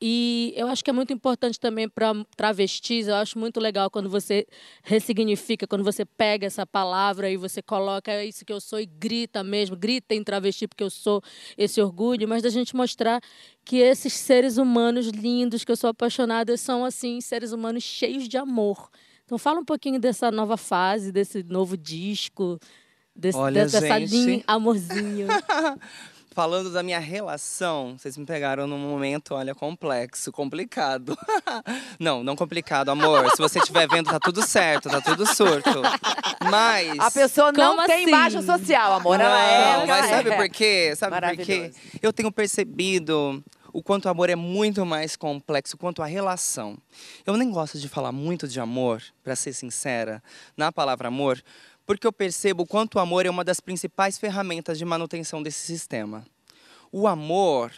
e 0.00 0.52
eu 0.56 0.66
acho 0.68 0.82
que 0.82 0.90
é 0.90 0.92
muito 0.92 1.12
importante 1.12 1.58
também 1.58 1.88
para 1.88 2.12
travestis 2.36 3.08
eu 3.08 3.14
acho 3.14 3.38
muito 3.38 3.60
legal 3.60 3.90
quando 3.90 4.08
você 4.10 4.46
ressignifica 4.82 5.66
quando 5.66 5.84
você 5.84 6.04
pega 6.04 6.46
essa 6.46 6.66
palavra 6.66 7.30
e 7.30 7.36
você 7.36 7.62
coloca 7.62 8.10
é 8.10 8.24
isso 8.24 8.44
que 8.44 8.52
eu 8.52 8.60
sou 8.60 8.80
e 8.80 8.86
grita 8.86 9.42
mesmo 9.42 9.76
grita 9.76 10.14
em 10.14 10.22
travesti 10.22 10.66
porque 10.66 10.84
eu 10.84 10.90
sou 10.90 11.22
esse 11.56 11.80
orgulho 11.80 12.28
mas 12.28 12.42
da 12.42 12.48
gente 12.48 12.74
mostrar 12.76 13.20
que 13.64 13.76
esses 13.78 14.12
seres 14.12 14.58
humanos 14.58 15.06
lindos 15.06 15.64
que 15.64 15.72
eu 15.72 15.76
sou 15.76 15.90
apaixonada 15.90 16.56
são 16.56 16.84
assim 16.84 17.20
seres 17.20 17.52
humanos 17.52 17.82
cheios 17.82 18.28
de 18.28 18.36
amor. 18.36 18.90
Então 19.24 19.38
fala 19.38 19.60
um 19.60 19.64
pouquinho 19.64 19.98
dessa 19.98 20.30
nova 20.30 20.56
fase, 20.56 21.10
desse 21.10 21.42
novo 21.42 21.76
disco, 21.76 22.58
desse, 23.16 23.38
Olha, 23.38 23.62
dessa 23.62 23.80
gente. 23.80 24.10
linha 24.10 24.44
amorzinho. 24.46 25.28
Falando 26.34 26.68
da 26.72 26.82
minha 26.82 26.98
relação, 26.98 27.96
vocês 27.96 28.16
me 28.16 28.26
pegaram 28.26 28.66
num 28.66 28.76
momento, 28.76 29.36
olha, 29.36 29.54
complexo, 29.54 30.32
complicado. 30.32 31.16
não, 32.00 32.24
não 32.24 32.34
complicado, 32.34 32.88
amor. 32.88 33.30
Se 33.30 33.38
você 33.38 33.60
estiver 33.60 33.88
vendo, 33.88 34.10
tá 34.10 34.18
tudo 34.18 34.42
certo, 34.44 34.90
tá 34.90 35.00
tudo 35.00 35.24
surto. 35.32 35.80
Mas. 36.50 36.98
A 36.98 37.08
pessoa 37.08 37.52
não 37.52 37.76
Como 37.76 37.86
tem 37.86 38.02
assim? 38.02 38.08
imagem 38.08 38.42
social, 38.42 38.94
amor. 38.94 39.20
Ela 39.20 39.38
é. 39.38 39.58
Não, 39.58 39.82
ela 39.82 39.86
mas 39.86 40.10
sabe 40.10 40.30
é. 40.30 40.36
por 40.36 40.48
quê? 40.48 40.92
Sabe 40.96 41.20
por 41.20 41.44
quê? 41.44 41.70
Eu 42.02 42.12
tenho 42.12 42.32
percebido 42.32 43.40
o 43.72 43.80
quanto 43.80 44.06
o 44.06 44.08
amor 44.08 44.28
é 44.28 44.36
muito 44.36 44.84
mais 44.84 45.14
complexo 45.14 45.76
quanto 45.76 46.02
a 46.02 46.06
relação. 46.06 46.76
Eu 47.24 47.36
nem 47.36 47.50
gosto 47.50 47.78
de 47.78 47.88
falar 47.88 48.10
muito 48.10 48.48
de 48.48 48.58
amor, 48.58 49.02
para 49.22 49.36
ser 49.36 49.52
sincera, 49.52 50.22
na 50.56 50.72
palavra 50.72 51.08
amor, 51.08 51.42
porque 51.86 52.06
eu 52.06 52.12
percebo 52.12 52.62
o 52.62 52.66
quanto 52.66 52.96
o 52.96 52.98
amor 52.98 53.26
é 53.26 53.30
uma 53.30 53.44
das 53.44 53.60
principais 53.60 54.18
ferramentas 54.18 54.78
de 54.78 54.84
manutenção 54.84 55.42
desse 55.42 55.66
sistema. 55.66 56.24
O 56.90 57.06
amor, 57.06 57.72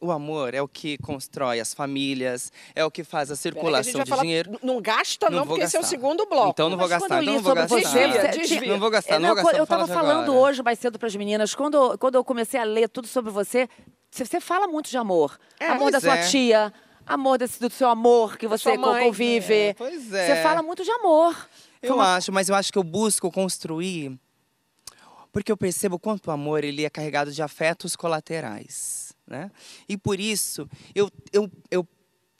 o 0.00 0.10
amor 0.10 0.54
é 0.54 0.62
o 0.62 0.68
que 0.68 0.96
constrói 0.98 1.60
as 1.60 1.74
famílias, 1.74 2.50
é 2.74 2.84
o 2.84 2.90
que 2.90 3.02
faz 3.04 3.30
a 3.30 3.34
a 3.34 3.36
circulação 3.36 3.92
vai 3.94 4.04
de 4.04 4.08
falar- 4.10 4.22
dinheiro. 4.22 4.58
Não 4.62 4.80
gasta, 4.80 5.28
não, 5.28 5.38
Não 5.40 5.44
vou 5.44 5.56
porque 5.56 5.64
esse 5.66 5.76
é 5.76 5.78
o 5.78 5.82
gastar. 5.82 5.96
segundo 5.96 6.26
bloco. 6.26 6.50
Então 6.50 6.70
não 6.70 6.78
vou 6.78 6.88
gastar, 6.88 7.16
eu 7.16 7.22
então 7.22 7.34
não 7.34 7.42
vou 7.42 7.54
gastar. 7.54 7.76
você, 7.76 7.82
Desvia, 8.08 8.20
você- 8.32 8.38
desvia. 8.38 8.72
Não 8.72 8.78
vou 8.78 8.90
gastar, 8.90 9.14
É, 9.16 9.18
não 9.18 9.28
vou 9.28 9.36
gastar. 9.36 9.56
eu 9.58 9.64
estava 9.64 9.86
falando 9.86 10.30
agora. 10.30 10.38
hoje 10.38 10.62
mais 10.62 10.78
cedo 10.78 10.98
para 10.98 11.08
as 11.08 11.16
meninas, 11.16 11.54
quando, 11.54 11.98
quando 11.98 12.14
eu 12.14 12.24
comecei 12.24 12.58
a 12.58 12.64
ler 12.64 12.88
tudo 12.88 13.06
sobre 13.08 13.30
você, 13.30 13.68
você, 14.10 14.24
você 14.24 14.40
fala 14.40 14.66
muito 14.66 14.88
de 14.88 14.96
amor. 14.96 15.38
É, 15.58 15.66
amor 15.66 15.90
da 15.90 16.00
sua 16.00 16.16
é. 16.16 16.26
tia, 16.28 16.72
amor 17.06 17.36
desse, 17.38 17.60
do 17.60 17.68
seu 17.68 17.88
amor 17.88 18.38
que 18.38 18.46
você 18.46 18.76
mãe. 18.78 19.04
convive. 19.04 19.52
É, 19.54 19.74
pois 19.74 20.12
é. 20.12 20.26
Você 20.36 20.42
fala 20.42 20.62
muito 20.62 20.82
de 20.84 20.90
amor. 20.92 21.36
Eu 21.82 21.94
uma- 21.96 22.16
acho, 22.16 22.32
mas 22.32 22.48
eu 22.48 22.54
acho 22.54 22.72
que 22.72 22.78
eu 22.78 22.82
busco 22.84 23.30
construir 23.30 24.18
porque 25.32 25.50
eu 25.52 25.56
percebo 25.56 25.98
quanto 25.98 26.26
o 26.26 26.30
amor 26.32 26.64
ele 26.64 26.84
é 26.84 26.90
carregado 26.90 27.30
de 27.32 27.40
afetos 27.40 27.94
colaterais, 27.94 29.12
né? 29.26 29.50
E 29.88 29.96
por 29.96 30.18
isso 30.18 30.68
eu, 30.94 31.08
eu, 31.32 31.48
eu, 31.70 31.86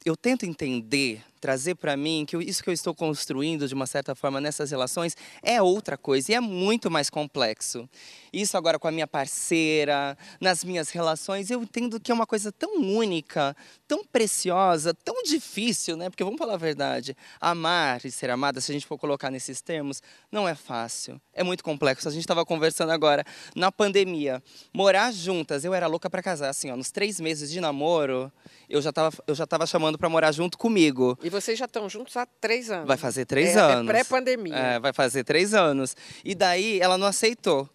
eu 0.03 0.17
tento 0.17 0.45
entender, 0.45 1.21
trazer 1.39 1.75
para 1.75 1.95
mim 1.95 2.25
que 2.27 2.37
isso 2.37 2.63
que 2.63 2.69
eu 2.69 2.73
estou 2.73 2.93
construindo 2.93 3.67
de 3.67 3.73
uma 3.73 3.85
certa 3.85 4.15
forma 4.15 4.41
nessas 4.41 4.71
relações 4.71 5.15
é 5.43 5.61
outra 5.61 5.97
coisa 5.97 6.31
e 6.31 6.35
é 6.35 6.39
muito 6.39 6.89
mais 6.89 7.09
complexo. 7.09 7.87
Isso 8.33 8.55
agora 8.57 8.79
com 8.79 8.87
a 8.87 8.91
minha 8.91 9.07
parceira, 9.07 10.17
nas 10.39 10.63
minhas 10.63 10.89
relações, 10.89 11.51
eu 11.51 11.61
entendo 11.61 11.99
que 11.99 12.11
é 12.11 12.15
uma 12.15 12.25
coisa 12.25 12.51
tão 12.51 12.81
única, 12.81 13.55
tão 13.87 14.03
preciosa, 14.05 14.93
tão 14.93 15.21
difícil, 15.23 15.97
né? 15.97 16.09
Porque 16.09 16.23
vamos 16.23 16.39
falar 16.39 16.53
a 16.53 16.57
verdade, 16.57 17.15
amar 17.39 18.05
e 18.05 18.11
ser 18.11 18.29
amada, 18.29 18.61
se 18.61 18.71
a 18.71 18.73
gente 18.73 18.85
for 18.85 18.97
colocar 18.97 19.29
nesses 19.29 19.61
termos, 19.61 20.01
não 20.31 20.47
é 20.47 20.55
fácil. 20.55 21.19
É 21.33 21.43
muito 21.43 21.63
complexo. 21.63 22.07
A 22.07 22.11
gente 22.11 22.21
estava 22.21 22.45
conversando 22.45 22.91
agora 22.91 23.23
na 23.55 23.71
pandemia, 23.71 24.41
morar 24.73 25.11
juntas. 25.11 25.63
Eu 25.63 25.73
era 25.73 25.87
louca 25.87 26.09
para 26.09 26.23
casar, 26.23 26.49
assim, 26.49 26.71
ó, 26.71 26.77
nos 26.77 26.91
três 26.91 27.19
meses 27.19 27.51
de 27.51 27.59
namoro, 27.59 28.31
eu 28.69 28.81
já 28.81 28.89
estava 28.89 29.11
eu 29.27 29.35
já 29.35 29.45
tava 29.45 29.65
chamando 29.67 29.90
para 29.97 30.09
morar 30.09 30.31
junto 30.31 30.57
comigo. 30.57 31.17
E 31.23 31.29
vocês 31.29 31.57
já 31.57 31.65
estão 31.65 31.89
juntos 31.89 32.15
há 32.17 32.25
três 32.25 32.69
anos. 32.69 32.87
Vai 32.87 32.97
fazer 32.97 33.25
três 33.25 33.55
É- 33.55 33.59
é 33.59 33.61
anos. 33.61 33.87
pré-pandemia. 33.87 34.55
É, 34.55 34.79
vai 34.79 34.93
fazer 34.93 35.23
três 35.23 35.53
anos. 35.53 35.95
E 36.23 36.33
daí 36.35 36.79
ela 36.79 36.97
não 36.97 37.07
aceitou. 37.07 37.69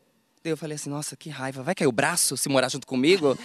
Daí 0.45 0.53
eu 0.53 0.57
falei 0.57 0.77
assim, 0.77 0.89
nossa, 0.91 1.17
que 1.17 1.29
raiva. 1.29 1.63
Vai 1.63 1.75
cair 1.75 1.89
o 1.89 1.93
braço 1.93 2.37
se 2.37 2.49
morar 2.49 2.69
junto 2.69 2.87
comigo? 2.87 3.37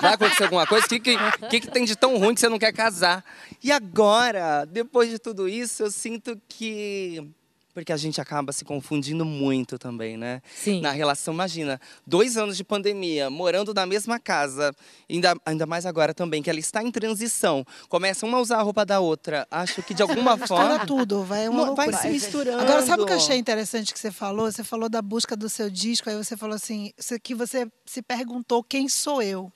Vai 0.00 0.14
acontecer 0.14 0.44
alguma 0.44 0.66
coisa? 0.66 0.86
O 0.86 0.88
que, 0.88 1.00
que, 1.00 1.16
que, 1.50 1.60
que 1.60 1.68
tem 1.70 1.84
de 1.84 1.96
tão 1.96 2.16
ruim 2.16 2.32
que 2.34 2.40
você 2.40 2.48
não 2.48 2.58
quer 2.60 2.72
casar? 2.72 3.24
E 3.62 3.72
agora, 3.72 4.64
depois 4.64 5.10
de 5.10 5.18
tudo 5.18 5.48
isso, 5.48 5.82
eu 5.82 5.90
sinto 5.90 6.40
que. 6.48 7.28
Porque 7.74 7.92
a 7.92 7.96
gente 7.96 8.20
acaba 8.20 8.52
se 8.52 8.64
confundindo 8.64 9.24
muito 9.24 9.76
também, 9.76 10.16
né? 10.16 10.40
Sim. 10.54 10.80
Na 10.80 10.92
relação, 10.92 11.34
imagina, 11.34 11.80
dois 12.06 12.36
anos 12.36 12.56
de 12.56 12.62
pandemia, 12.62 13.28
morando 13.28 13.74
na 13.74 13.84
mesma 13.84 14.20
casa, 14.20 14.72
ainda, 15.10 15.34
ainda 15.44 15.66
mais 15.66 15.84
agora 15.84 16.14
também, 16.14 16.40
que 16.40 16.48
ela 16.48 16.60
está 16.60 16.80
em 16.84 16.92
transição. 16.92 17.66
Começa 17.88 18.24
uma 18.24 18.38
a 18.38 18.40
usar 18.40 18.58
a 18.58 18.62
roupa 18.62 18.86
da 18.86 19.00
outra. 19.00 19.44
Acho 19.50 19.82
que 19.82 19.92
de 19.92 20.02
alguma 20.06 20.36
Mistura 20.36 20.46
forma. 20.46 20.86
tudo, 20.86 21.24
vai 21.24 21.48
uma 21.48 21.74
vai 21.74 21.92
se 21.92 22.08
misturando. 22.08 22.62
Agora, 22.62 22.86
sabe 22.86 23.02
o 23.02 23.06
que 23.06 23.12
eu 23.12 23.16
achei 23.16 23.36
interessante 23.36 23.92
que 23.92 23.98
você 23.98 24.12
falou? 24.12 24.50
Você 24.50 24.62
falou 24.62 24.88
da 24.88 25.02
busca 25.02 25.36
do 25.36 25.48
seu 25.48 25.68
disco, 25.68 26.08
aí 26.08 26.16
você 26.16 26.36
falou 26.36 26.54
assim, 26.54 26.92
que 27.24 27.34
você 27.34 27.66
se 27.84 28.00
perguntou 28.00 28.62
quem 28.62 28.88
sou 28.88 29.20
eu. 29.20 29.52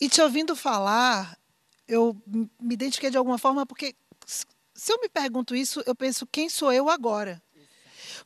E 0.00 0.08
te 0.08 0.20
ouvindo 0.20 0.54
falar, 0.54 1.36
eu 1.88 2.16
me 2.28 2.74
identifiquei 2.74 3.10
de 3.10 3.16
alguma 3.16 3.38
forma, 3.38 3.66
porque 3.66 3.94
se 4.74 4.92
eu 4.92 5.00
me 5.00 5.08
pergunto 5.08 5.54
isso, 5.54 5.82
eu 5.86 5.94
penso 5.94 6.26
quem 6.30 6.48
sou 6.48 6.72
eu 6.72 6.88
agora. 6.88 7.42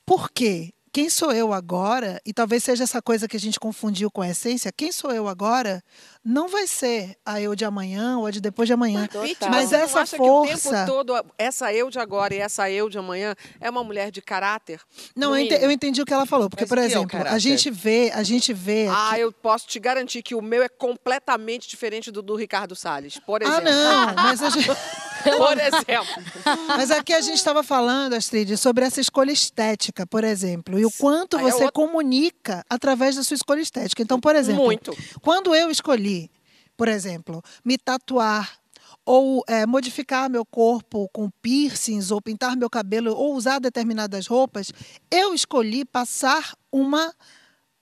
Por 0.04 0.30
quê? 0.30 0.72
Quem 0.90 1.10
sou 1.10 1.30
eu 1.30 1.52
agora, 1.52 2.18
e 2.24 2.32
talvez 2.32 2.64
seja 2.64 2.82
essa 2.82 3.00
coisa 3.00 3.28
que 3.28 3.36
a 3.36 3.40
gente 3.40 3.60
confundiu 3.60 4.10
com 4.10 4.22
a 4.22 4.28
essência, 4.30 4.72
quem 4.74 4.90
sou 4.90 5.12
eu 5.12 5.28
agora 5.28 5.84
não 6.24 6.48
vai 6.48 6.66
ser 6.66 7.14
a 7.24 7.38
eu 7.40 7.54
de 7.54 7.64
amanhã 7.64 8.18
ou 8.18 8.24
a 8.26 8.30
de 8.30 8.40
depois 8.40 8.66
de 8.66 8.72
amanhã. 8.72 9.06
Total. 9.06 9.50
Mas 9.50 9.68
você 9.68 9.76
não 9.76 9.84
essa 9.84 10.00
acha 10.00 10.16
que 10.16 10.22
o 10.22 10.42
tempo 10.46 10.58
força. 10.58 10.86
todo, 10.86 11.12
essa 11.36 11.72
eu 11.72 11.90
de 11.90 11.98
agora 11.98 12.34
e 12.34 12.38
essa 12.38 12.70
eu 12.70 12.88
de 12.88 12.98
amanhã 12.98 13.34
é 13.60 13.68
uma 13.68 13.84
mulher 13.84 14.10
de 14.10 14.22
caráter? 14.22 14.80
Não, 15.14 15.36
eu 15.36 15.44
mínimo. 15.44 15.62
eu 15.62 15.70
entendi 15.70 16.00
o 16.00 16.06
que 16.06 16.12
ela 16.12 16.24
falou, 16.26 16.48
porque, 16.48 16.64
Mas 16.64 16.68
por 16.70 16.78
é 16.78 16.86
exemplo, 16.86 17.04
a 17.04 17.22
caráter? 17.22 17.38
gente 17.40 17.70
vê, 17.70 18.10
a 18.14 18.22
gente 18.22 18.52
vê. 18.54 18.86
Ah, 18.88 19.10
aqui- 19.10 19.20
eu 19.20 19.30
posso 19.30 19.66
te 19.68 19.78
garantir 19.78 20.22
que 20.22 20.34
o 20.34 20.40
meu 20.42 20.62
é 20.62 20.70
completamente 20.70 21.68
diferente 21.68 22.10
do 22.10 22.22
do 22.22 22.34
Ricardo 22.34 22.74
Salles, 22.74 23.18
por 23.20 23.42
Ah, 23.42 23.46
exemplo. 23.46 23.64
não, 23.70 24.14
mas, 24.14 24.42
a 24.42 24.48
gente- 24.50 24.66
Por 25.36 25.58
exemplo. 25.58 26.22
mas 26.68 26.90
aqui 26.90 27.12
a 27.12 27.20
gente 27.20 27.36
estava 27.36 27.62
falando, 27.62 28.14
Astrid, 28.14 28.56
sobre 28.56 28.84
essa 28.84 29.00
escolha 29.00 29.32
estética, 29.32 30.06
por 30.06 30.24
exemplo, 30.24 30.78
e 30.78 30.84
o 30.86 30.90
quanto 30.92 31.36
Aí 31.36 31.42
é 31.42 31.50
você 31.50 31.64
outra- 31.64 31.72
comunica 31.72 32.64
através 32.68 33.16
da 33.16 33.22
sua 33.22 33.34
escolha 33.34 33.60
estética. 33.60 34.02
Então, 34.02 34.20
por 34.20 34.34
exemplo, 34.36 34.64
Muito. 34.64 34.96
quando 35.20 35.54
eu 35.54 35.70
escolhi, 35.70 36.30
por 36.76 36.88
exemplo, 36.88 37.42
me 37.64 37.76
tatuar 37.78 38.58
ou 39.04 39.42
eh, 39.48 39.64
modificar 39.64 40.28
meu 40.28 40.44
corpo 40.44 41.08
com 41.14 41.30
piercings, 41.40 42.10
ou 42.10 42.20
pintar 42.20 42.54
meu 42.56 42.68
cabelo, 42.68 43.14
ou 43.16 43.34
usar 43.34 43.58
determinadas 43.58 44.26
roupas, 44.26 44.70
eu 45.10 45.32
escolhi 45.32 45.82
passar 45.84 46.54
uma 46.70 47.14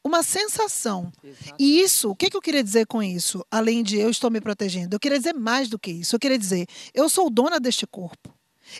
uma 0.06 0.22
sensação. 0.22 1.12
E 1.58 1.80
isso, 1.80 2.10
o 2.10 2.16
que, 2.16 2.30
que 2.30 2.36
eu 2.36 2.42
queria 2.42 2.62
dizer 2.62 2.86
com 2.86 3.02
isso? 3.02 3.44
Além 3.50 3.82
de 3.82 3.98
eu 3.98 4.10
estou 4.10 4.30
me 4.30 4.40
protegendo, 4.40 4.94
eu 4.94 5.00
queria 5.00 5.18
dizer 5.18 5.34
mais 5.34 5.68
do 5.68 5.78
que 5.78 5.90
isso. 5.90 6.14
Eu 6.14 6.20
queria 6.20 6.38
dizer, 6.38 6.66
eu 6.94 7.08
sou 7.08 7.28
dona 7.30 7.58
deste 7.58 7.86
corpo. 7.86 8.35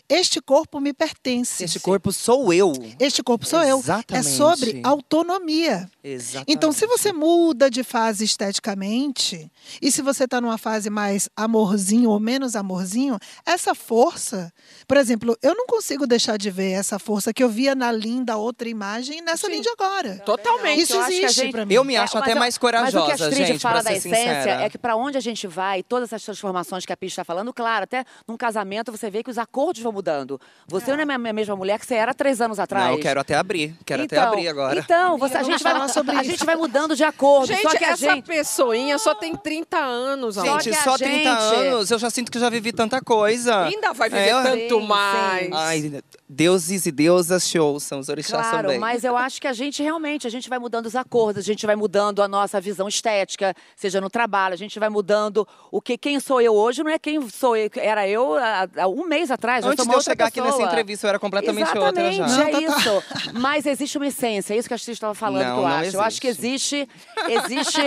Este 0.09 0.41
corpo 0.41 0.79
me 0.79 0.93
pertence. 0.93 1.63
Este 1.63 1.79
corpo 1.79 2.11
sou 2.11 2.53
eu. 2.53 2.73
Este 2.99 3.23
corpo 3.23 3.45
sou 3.45 3.63
eu. 3.63 3.77
É 3.77 3.79
Exatamente. 3.79 4.29
sobre 4.29 4.81
autonomia. 4.83 5.89
Exatamente. 6.03 6.51
Então, 6.51 6.71
se 6.71 6.85
você 6.87 7.11
muda 7.13 7.69
de 7.69 7.83
fase 7.83 8.23
esteticamente, 8.71 9.49
e 9.81 9.91
se 9.91 10.01
você 10.01 10.25
está 10.25 10.39
numa 10.41 10.57
fase 10.57 10.89
mais 10.89 11.29
amorzinho 11.35 12.09
ou 12.09 12.19
menos 12.19 12.55
amorzinho, 12.55 13.17
essa 13.45 13.73
força, 13.73 14.51
por 14.87 14.97
exemplo, 14.97 15.37
eu 15.41 15.55
não 15.55 15.65
consigo 15.67 16.05
deixar 16.05 16.37
de 16.37 16.49
ver 16.49 16.71
essa 16.71 16.99
força 16.99 17.33
que 17.33 17.43
eu 17.43 17.49
via 17.49 17.73
na 17.75 17.91
linda 17.91 18.37
outra 18.37 18.67
imagem 18.69 19.19
e 19.19 19.21
nessa 19.21 19.47
linda 19.47 19.69
agora. 19.71 20.19
Totalmente. 20.25 20.81
Isso 20.81 20.93
eu 20.93 21.01
existe 21.05 21.29
gente- 21.41 21.51
pra 21.51 21.65
mim. 21.65 21.73
Eu 21.73 21.83
me 21.83 21.95
É, 21.95 21.99
acho 21.99 22.13
mas 22.15 22.23
até 22.23 22.31
eu- 22.33 22.37
mais 22.37 22.47
Mas 22.47 22.55
o 22.55 22.59
que 22.59 22.59
corajosa, 22.61 22.99
a 23.25 23.27
Astrid 23.27 23.47
gente, 23.47 23.59
fala 23.59 23.81
da 23.83 23.91
essência 23.93 24.17
sincera. 24.17 24.61
é 24.63 24.69
que 24.69 24.77
para 24.77 24.95
onde 24.95 25.17
a 25.17 25.21
gente 25.21 25.47
vai, 25.47 25.83
todas 25.83 26.09
essas 26.09 26.23
transformações 26.23 26.85
que 26.85 26.93
a 26.93 26.97
Pia 26.97 27.07
está 27.07 27.23
falando, 27.23 27.53
claro, 27.53 27.83
até 27.83 28.03
num 28.27 28.37
casamento 28.37 28.91
você 28.91 29.09
vê 29.09 29.21
que 29.23 29.29
os 29.29 29.37
acordos 29.37 29.76
vão 29.81 29.91
mudando. 29.91 30.39
Você 30.67 30.91
não 30.95 30.99
é 30.99 31.15
a 31.15 31.33
mesma 31.33 31.55
mulher 31.55 31.79
que 31.79 31.85
você 31.85 31.95
era 31.95 32.13
três 32.13 32.41
anos 32.41 32.59
atrás. 32.59 32.85
Não, 32.87 32.93
eu 32.93 32.99
quero 32.99 33.19
até 33.19 33.35
abrir. 33.35 33.75
Quero 33.85 34.03
até 34.03 34.15
Então- 34.17 34.27
abrir 34.29 34.47
agora. 34.47 34.79
Então, 34.79 35.17
você- 35.17 35.37
a, 35.37 35.43
gente 35.43 35.63
vai, 35.63 35.73
a 35.73 36.23
gente 36.23 36.45
vai 36.45 36.55
mudando 36.55 36.95
de 36.95 37.03
acordo. 37.03 37.47
Gente, 37.47 37.61
só 37.61 37.69
que 37.77 37.83
a 37.85 37.89
essa 37.91 38.15
gente. 38.15 38.25
pessoinha 38.25 38.97
só 38.97 39.13
tem 39.15 39.35
30 39.35 39.77
anos, 39.77 40.35
Gente, 40.35 40.69
a 40.71 40.83
só 40.83 40.97
30 40.97 41.29
gente- 41.29 41.55
anos, 41.67 41.91
eu 41.91 41.99
já 41.99 42.09
sinto 42.09 42.31
que 42.31 42.39
já 42.39 42.49
vivi 42.49 42.71
tanta 42.71 43.01
coisa. 43.01 43.65
Ainda 43.65 43.93
vai 43.93 44.09
viver 44.09 44.21
É, 44.29 44.33
eu- 44.33 44.43
tanto 44.43 44.79
Sim, 44.81 44.87
mais. 44.87 45.45
sim. 45.45 45.51
Ai, 45.53 46.03
deuses 46.27 46.85
e 46.85 46.91
deusas 46.91 47.47
te 47.47 47.57
ouçam, 47.59 47.99
os 47.99 48.09
orixás 48.09 48.47
Claro, 48.49 48.63
também. 48.67 48.79
mas 48.79 49.03
eu 49.03 49.15
acho 49.15 49.39
que 49.41 49.47
a 49.47 49.53
gente 49.53 49.81
realmente, 49.81 50.27
a 50.27 50.29
gente 50.29 50.49
vai 50.49 50.59
mudando 50.59 50.85
os 50.87 50.95
acordos, 50.95 51.43
a 51.43 51.45
gente 51.45 51.65
vai 51.65 51.75
mudando 51.75 52.21
a 52.21 52.27
nossa 52.27 52.59
visão 52.59 52.87
estética, 52.87 53.53
seja 53.75 54.01
no 54.01 54.09
trabalho, 54.09 54.53
a 54.53 54.57
gente 54.57 54.77
vai 54.79 54.89
mudando 54.89 55.47
o 55.71 55.81
que 55.81 55.97
quem 55.97 56.19
sou 56.19 56.41
eu 56.41 56.53
hoje 56.53 56.83
não 56.83 56.91
é 56.91 56.99
quem 56.99 57.27
sou 57.29 57.55
eu, 57.55 57.69
era 57.75 58.07
eu 58.07 58.35
há, 58.35 58.67
há 58.77 58.87
um 58.87 59.05
mês 59.05 59.31
atrás, 59.31 59.65
Antes 59.67 59.85
de 59.85 59.91
eu 59.91 59.95
outra 59.95 60.11
chegar 60.11 60.27
aqui 60.27 60.39
nessa 60.39 60.53
pessoa. 60.53 60.67
entrevista, 60.67 61.05
eu 61.05 61.09
era 61.09 61.19
completamente 61.19 61.77
outra 61.77 62.11
Exatamente, 62.11 62.17
já. 62.17 62.27
Não, 62.27 62.41
é 62.41 62.51
tá, 62.51 62.59
tá. 62.59 62.79
isso. 62.79 63.31
Mas 63.33 63.65
existe 63.65 63.97
uma 63.97 64.07
essência, 64.07 64.53
é 64.53 64.57
isso 64.57 64.67
que 64.67 64.73
a 64.73 64.75
Astrid 64.75 64.95
estava 64.95 65.13
falando 65.13 65.43
Não, 65.43 65.55
que 65.55 65.61
eu 65.61 65.67
acho. 65.67 65.95
Eu 65.97 66.01
acho 66.01 66.21
que 66.21 66.27
existe, 66.27 66.87
existe, 67.27 67.81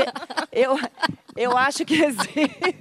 eu, 0.52 0.78
eu 1.36 1.56
acho 1.56 1.84
que 1.84 1.94
existe. 1.94 2.76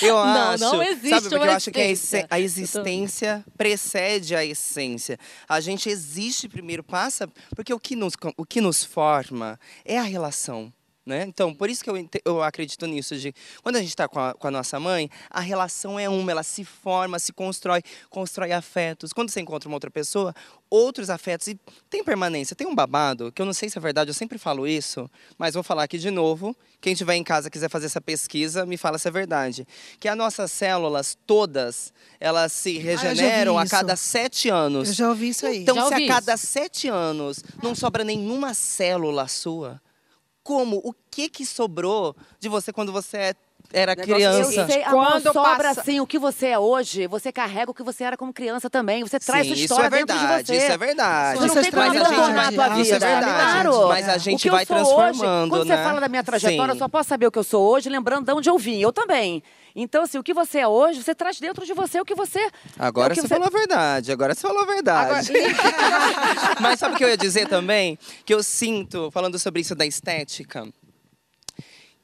Eu 0.00 0.14
Não, 0.14 0.50
acho. 0.50 0.64
não 0.64 0.82
existe 0.82 1.08
Sabe, 1.10 1.28
porque 1.28 1.46
eu 1.46 1.52
acho 1.52 1.70
que 1.70 1.80
a, 1.80 2.34
a 2.34 2.40
existência 2.40 3.44
precede 3.56 4.34
a 4.34 4.44
essência. 4.44 5.18
A 5.48 5.60
gente 5.60 5.88
existe 5.88 6.48
primeiro, 6.48 6.82
passa, 6.82 7.28
porque 7.54 7.72
o 7.72 7.78
que 7.78 7.94
nos, 7.94 8.14
o 8.36 8.44
que 8.44 8.60
nos 8.60 8.84
forma 8.84 9.58
é 9.84 9.98
a 9.98 10.02
relação. 10.02 10.72
Né? 11.04 11.24
Então, 11.26 11.52
por 11.52 11.68
isso 11.68 11.82
que 11.82 11.90
eu, 11.90 12.08
eu 12.24 12.42
acredito 12.44 12.86
nisso, 12.86 13.16
de 13.16 13.34
quando 13.60 13.74
a 13.74 13.80
gente 13.80 13.88
está 13.88 14.06
com, 14.06 14.20
a- 14.20 14.34
com 14.34 14.46
a 14.46 14.50
nossa 14.52 14.78
mãe, 14.78 15.10
a 15.28 15.40
relação 15.40 15.98
é 15.98 16.08
uma, 16.08 16.30
ela 16.30 16.44
se 16.44 16.64
forma, 16.64 17.18
se 17.18 17.32
constrói, 17.32 17.82
constrói 18.08 18.52
afetos. 18.52 19.12
Quando 19.12 19.28
você 19.28 19.40
encontra 19.40 19.68
uma 19.68 19.74
outra 19.74 19.90
pessoa, 19.90 20.32
outros 20.70 21.10
afetos, 21.10 21.48
e 21.48 21.58
tem 21.90 22.04
permanência. 22.04 22.54
Tem 22.54 22.68
um 22.68 22.74
babado, 22.74 23.32
que 23.32 23.42
eu 23.42 23.46
não 23.46 23.52
sei 23.52 23.68
se 23.68 23.76
é 23.76 23.80
verdade, 23.80 24.10
eu 24.10 24.14
sempre 24.14 24.38
falo 24.38 24.64
isso, 24.64 25.10
mas 25.36 25.54
vou 25.54 25.64
falar 25.64 25.82
aqui 25.82 25.98
de 25.98 26.08
novo. 26.10 26.54
Quem 26.80 26.92
estiver 26.92 27.16
em 27.16 27.24
casa 27.24 27.50
quiser 27.50 27.68
fazer 27.68 27.86
essa 27.86 28.00
pesquisa, 28.00 28.64
me 28.64 28.76
fala 28.76 28.96
se 28.96 29.08
é 29.08 29.10
verdade. 29.10 29.66
Que 29.98 30.06
as 30.08 30.16
nossas 30.16 30.52
células, 30.52 31.18
todas, 31.26 31.92
elas 32.20 32.52
se 32.52 32.76
ouvi 32.76 32.78
regeneram 32.78 33.58
a 33.58 33.64
isso. 33.64 33.70
cada 33.72 33.96
sete 33.96 34.48
anos. 34.48 34.88
Eu 34.90 34.94
já 34.94 35.08
ouvi 35.08 35.30
isso 35.30 35.44
aí. 35.46 35.58
Então, 35.62 35.74
Já 35.74 35.88
se 35.88 35.94
a 35.94 36.06
cada 36.06 36.34
isso. 36.34 36.46
sete 36.46 36.86
anos 36.86 37.42
não 37.60 37.74
sobra 37.74 38.04
nenhuma 38.04 38.54
célula 38.54 39.26
sua, 39.26 39.80
como? 40.42 40.80
O 40.84 40.92
que 41.10 41.28
que 41.28 41.46
sobrou 41.46 42.16
de 42.40 42.48
você 42.48 42.72
quando 42.72 42.92
você 42.92 43.16
é- 43.18 43.34
era 43.72 43.96
criança? 43.96 44.66
sei, 44.66 44.82
Quando 44.84 45.32
sobra 45.32 45.68
passa- 45.68 45.80
assim 45.80 46.00
o 46.00 46.06
que 46.06 46.18
você 46.18 46.48
é 46.48 46.58
hoje, 46.58 47.06
você 47.06 47.32
carrega 47.32 47.70
o 47.70 47.74
que 47.74 47.82
você 47.82 48.04
era 48.04 48.16
como 48.16 48.32
criança 48.32 48.68
também. 48.68 49.02
Você 49.02 49.18
traz 49.18 49.42
Sim, 49.46 49.48
sua 49.48 49.54
isso 49.54 49.64
história 49.64 49.86
é 49.86 49.90
dentro 49.90 50.16
verdade, 50.18 50.42
de 50.42 50.46
você. 50.46 50.56
isso 50.64 50.72
é 50.72 50.78
verdade. 50.78 51.38
Você 51.38 51.46
não 51.54 51.62
tem 51.62 51.70
como 51.70 51.82
Mas 51.82 51.90
a 51.90 51.98
gente 51.98 52.06
abandonar 52.14 52.46
a 52.48 52.52
tua 52.52 52.68
vida. 52.68 52.80
Isso 52.82 52.94
é 52.94 52.98
verdade, 52.98 53.62
Claro. 53.62 53.88
mas 53.88 54.08
a 54.08 54.18
gente 54.18 54.50
vai 54.50 54.66
transformando, 54.66 55.10
hoje, 55.10 55.50
quando 55.50 55.64
né? 55.64 55.76
você 55.76 55.82
fala 55.82 56.00
da 56.00 56.08
minha 56.08 56.22
trajetória, 56.22 56.72
Sim. 56.72 56.76
eu 56.76 56.78
só 56.78 56.88
posso 56.88 57.08
saber 57.08 57.26
o 57.26 57.30
que 57.32 57.38
eu 57.38 57.44
sou 57.44 57.62
hoje, 57.70 57.88
lembrando 57.88 58.26
de 58.26 58.32
onde 58.32 58.48
eu 58.50 58.58
vim. 58.58 58.78
Eu 58.80 58.92
também. 58.92 59.42
Então, 59.74 60.02
assim, 60.02 60.18
o 60.18 60.22
que 60.22 60.34
você 60.34 60.58
é 60.58 60.68
hoje, 60.68 61.02
você 61.02 61.14
traz 61.14 61.40
dentro 61.40 61.64
de 61.64 61.72
você 61.72 61.98
o 61.98 62.04
que 62.04 62.14
você... 62.14 62.46
Agora 62.78 63.14
é 63.14 63.16
que 63.16 63.22
você 63.22 63.28
falou 63.28 63.46
a 63.46 63.50
verdade, 63.50 64.12
agora 64.12 64.34
você 64.34 64.40
falou 64.42 64.62
a 64.62 64.66
verdade. 64.66 65.32
Mas 66.60 66.78
sabe 66.78 66.94
o 66.94 66.98
que 66.98 67.04
eu 67.04 67.08
ia 67.08 67.16
dizer 67.16 67.48
também? 67.48 67.98
Que 68.26 68.34
eu 68.34 68.42
sinto, 68.42 69.10
falando 69.10 69.38
sobre 69.38 69.62
isso 69.62 69.74
da 69.74 69.86
estética, 69.86 70.68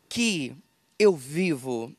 que 0.08 0.54
eu 0.98 1.14
vivo 1.14 1.92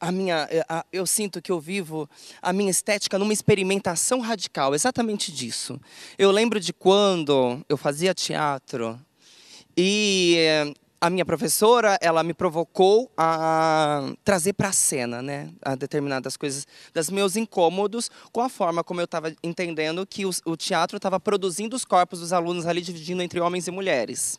a 0.00 0.10
minha, 0.10 0.48
eh, 0.50 0.64
a- 0.68 0.84
eu 0.92 1.06
sinto 1.06 1.40
que 1.40 1.50
eu 1.52 1.60
vivo 1.60 2.08
a 2.40 2.52
minha 2.52 2.70
estética 2.70 3.18
numa 3.18 3.32
experimentação 3.32 4.20
radical, 4.20 4.74
exatamente 4.74 5.30
disso. 5.30 5.80
Eu 6.18 6.30
lembro 6.30 6.58
de 6.58 6.72
quando 6.72 7.64
eu 7.68 7.76
fazia 7.76 8.12
teatro 8.12 8.98
e 9.76 10.34
eh, 10.38 10.74
a 11.00 11.08
minha 11.08 11.24
professora, 11.24 11.98
ela 12.00 12.22
me 12.22 12.34
provocou 12.34 13.10
a 13.16 14.12
trazer 14.24 14.52
para 14.52 14.68
a 14.68 14.72
cena, 14.72 15.20
né, 15.22 15.50
a 15.62 15.74
determinadas 15.74 16.36
coisas 16.36 16.66
das 16.92 17.08
meus 17.10 17.34
incômodos 17.36 18.10
com 18.32 18.40
a 18.40 18.48
forma 18.48 18.84
como 18.84 19.00
eu 19.00 19.04
estava 19.04 19.32
entendendo 19.42 20.06
que 20.06 20.26
os- 20.26 20.42
o 20.44 20.56
teatro 20.56 20.96
estava 20.96 21.18
produzindo 21.18 21.74
os 21.76 21.84
corpos 21.84 22.20
dos 22.20 22.32
alunos 22.32 22.66
ali 22.66 22.80
dividindo 22.80 23.22
entre 23.22 23.40
homens 23.40 23.66
e 23.66 23.70
mulheres. 23.70 24.38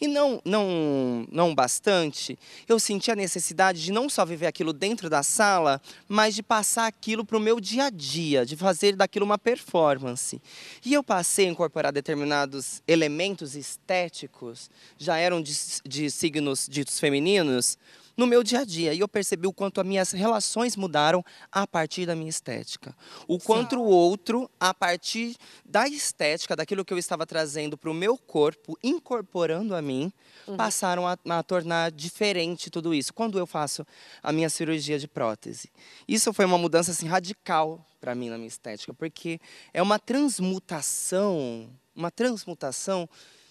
E 0.00 0.08
não, 0.08 0.40
não, 0.46 1.26
não 1.30 1.54
bastante, 1.54 2.38
eu 2.66 2.80
senti 2.80 3.10
a 3.10 3.16
necessidade 3.16 3.84
de 3.84 3.92
não 3.92 4.08
só 4.08 4.24
viver 4.24 4.46
aquilo 4.46 4.72
dentro 4.72 5.10
da 5.10 5.22
sala, 5.22 5.78
mas 6.08 6.34
de 6.34 6.42
passar 6.42 6.86
aquilo 6.86 7.22
para 7.22 7.36
o 7.36 7.40
meu 7.40 7.60
dia 7.60 7.84
a 7.84 7.90
dia, 7.90 8.46
de 8.46 8.56
fazer 8.56 8.96
daquilo 8.96 9.26
uma 9.26 9.36
performance. 9.36 10.40
E 10.82 10.94
eu 10.94 11.02
passei 11.02 11.46
a 11.46 11.50
incorporar 11.50 11.92
determinados 11.92 12.82
elementos 12.88 13.54
estéticos, 13.54 14.70
já 14.96 15.18
eram 15.18 15.42
de, 15.42 15.52
de 15.84 16.10
signos 16.10 16.66
ditos 16.66 16.98
femininos, 16.98 17.76
no 18.20 18.26
meu 18.26 18.42
dia 18.42 18.60
a 18.60 18.64
dia. 18.66 18.92
E 18.92 19.00
eu 19.00 19.08
percebi 19.08 19.46
o 19.46 19.52
quanto 19.52 19.80
as 19.80 19.86
minhas 19.86 20.12
relações 20.12 20.76
mudaram 20.76 21.24
a 21.50 21.66
partir 21.66 22.04
da 22.04 22.14
minha 22.14 22.28
estética. 22.28 22.94
O 23.26 23.38
quanto 23.38 23.76
o 23.76 23.84
outro, 23.84 24.50
a 24.60 24.74
partir 24.74 25.36
da 25.64 25.88
estética, 25.88 26.54
daquilo 26.54 26.84
que 26.84 26.92
eu 26.92 26.98
estava 26.98 27.24
trazendo 27.24 27.78
para 27.78 27.90
o 27.90 27.94
meu 27.94 28.18
corpo, 28.18 28.78
incorporando 28.84 29.74
a 29.74 29.80
mim, 29.80 30.12
passaram 30.54 31.08
a, 31.08 31.16
a 31.30 31.42
tornar 31.42 31.90
diferente 31.90 32.68
tudo 32.68 32.92
isso. 32.92 33.14
Quando 33.14 33.38
eu 33.38 33.46
faço 33.46 33.86
a 34.22 34.30
minha 34.32 34.50
cirurgia 34.50 34.98
de 34.98 35.08
prótese. 35.08 35.70
Isso 36.06 36.30
foi 36.34 36.44
uma 36.44 36.58
mudança 36.58 36.90
assim, 36.90 37.06
radical 37.06 37.82
para 37.98 38.14
mim 38.14 38.28
na 38.28 38.36
minha 38.36 38.48
estética, 38.48 38.92
porque 38.92 39.40
é 39.72 39.80
uma 39.80 39.98
transmutação, 39.98 41.70
uma 41.96 42.10
transmutação 42.10 43.08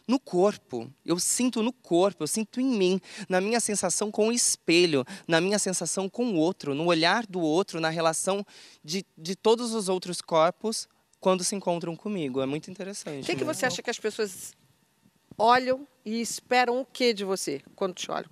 no 0.09 0.19
corpo. 0.19 0.91
Eu 1.05 1.19
sinto 1.19 1.61
no 1.61 1.71
corpo, 1.71 2.23
eu 2.23 2.27
sinto 2.27 2.59
em 2.59 2.65
mim, 2.65 2.99
na 3.29 3.39
minha 3.39 3.59
sensação 3.59 4.09
com 4.09 4.29
o 4.29 4.31
espelho, 4.31 5.05
na 5.27 5.39
minha 5.39 5.59
sensação 5.59 6.09
com 6.09 6.25
o 6.31 6.35
outro, 6.35 6.73
no 6.73 6.87
olhar 6.87 7.27
do 7.27 7.39
outro, 7.39 7.79
na 7.79 7.89
relação 7.89 8.43
de, 8.83 9.05
de 9.15 9.35
todos 9.35 9.71
os 9.71 9.87
outros 9.87 10.19
corpos 10.19 10.89
quando 11.19 11.43
se 11.43 11.55
encontram 11.55 11.95
comigo. 11.95 12.41
É 12.41 12.47
muito 12.47 12.71
interessante. 12.71 13.23
O 13.23 13.25
que, 13.27 13.35
que 13.35 13.45
né? 13.45 13.53
você 13.53 13.67
acha 13.67 13.83
que 13.83 13.89
as 13.89 13.99
pessoas 13.99 14.53
olham 15.37 15.87
e 16.03 16.19
esperam 16.19 16.81
o 16.81 16.85
que 16.85 17.13
de 17.13 17.23
você 17.23 17.61
quando 17.75 17.93
te 17.93 18.09
olham? 18.09 18.29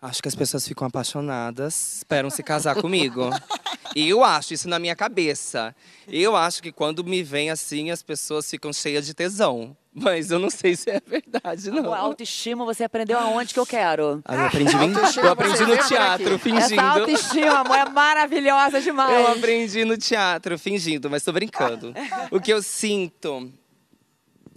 Acho 0.00 0.22
que 0.22 0.28
as 0.28 0.34
pessoas 0.34 0.66
ficam 0.66 0.86
apaixonadas, 0.86 1.98
esperam 1.98 2.30
se 2.30 2.42
casar 2.42 2.80
comigo. 2.80 3.30
Eu 3.94 4.22
acho 4.22 4.54
isso 4.54 4.68
na 4.68 4.78
minha 4.78 4.94
cabeça. 4.96 5.74
Eu 6.08 6.36
acho 6.36 6.62
que 6.62 6.70
quando 6.72 7.02
me 7.04 7.22
vem 7.22 7.50
assim, 7.50 7.90
as 7.90 8.02
pessoas 8.02 8.48
ficam 8.48 8.72
cheias 8.72 9.04
de 9.06 9.14
tesão. 9.14 9.76
Mas 9.92 10.30
eu 10.30 10.38
não 10.38 10.50
sei 10.50 10.76
se 10.76 10.88
é 10.88 11.00
verdade, 11.04 11.68
não. 11.70 11.92
A 11.92 11.98
autoestima 11.98 12.64
você 12.64 12.84
aprendeu 12.84 13.18
aonde 13.18 13.52
que 13.52 13.58
eu 13.58 13.66
quero. 13.66 14.22
Ah, 14.24 14.36
eu 14.36 14.46
aprendi, 14.46 14.76
bem- 14.76 14.92
eu 15.20 15.30
aprendi 15.32 15.66
no 15.66 15.76
teatro, 15.78 16.34
aqui. 16.36 16.52
Essa 16.52 16.68
fingindo. 16.68 16.80
autoestima, 16.80 17.58
amor, 17.58 17.76
é 17.76 17.88
maravilhosa 17.88 18.80
demais. 18.80 19.12
Eu 19.18 19.32
aprendi 19.32 19.84
no 19.84 19.96
teatro, 19.98 20.56
fingindo, 20.56 21.10
mas 21.10 21.24
tô 21.24 21.32
brincando. 21.32 21.92
O 22.30 22.40
que 22.40 22.52
eu 22.52 22.62
sinto. 22.62 23.52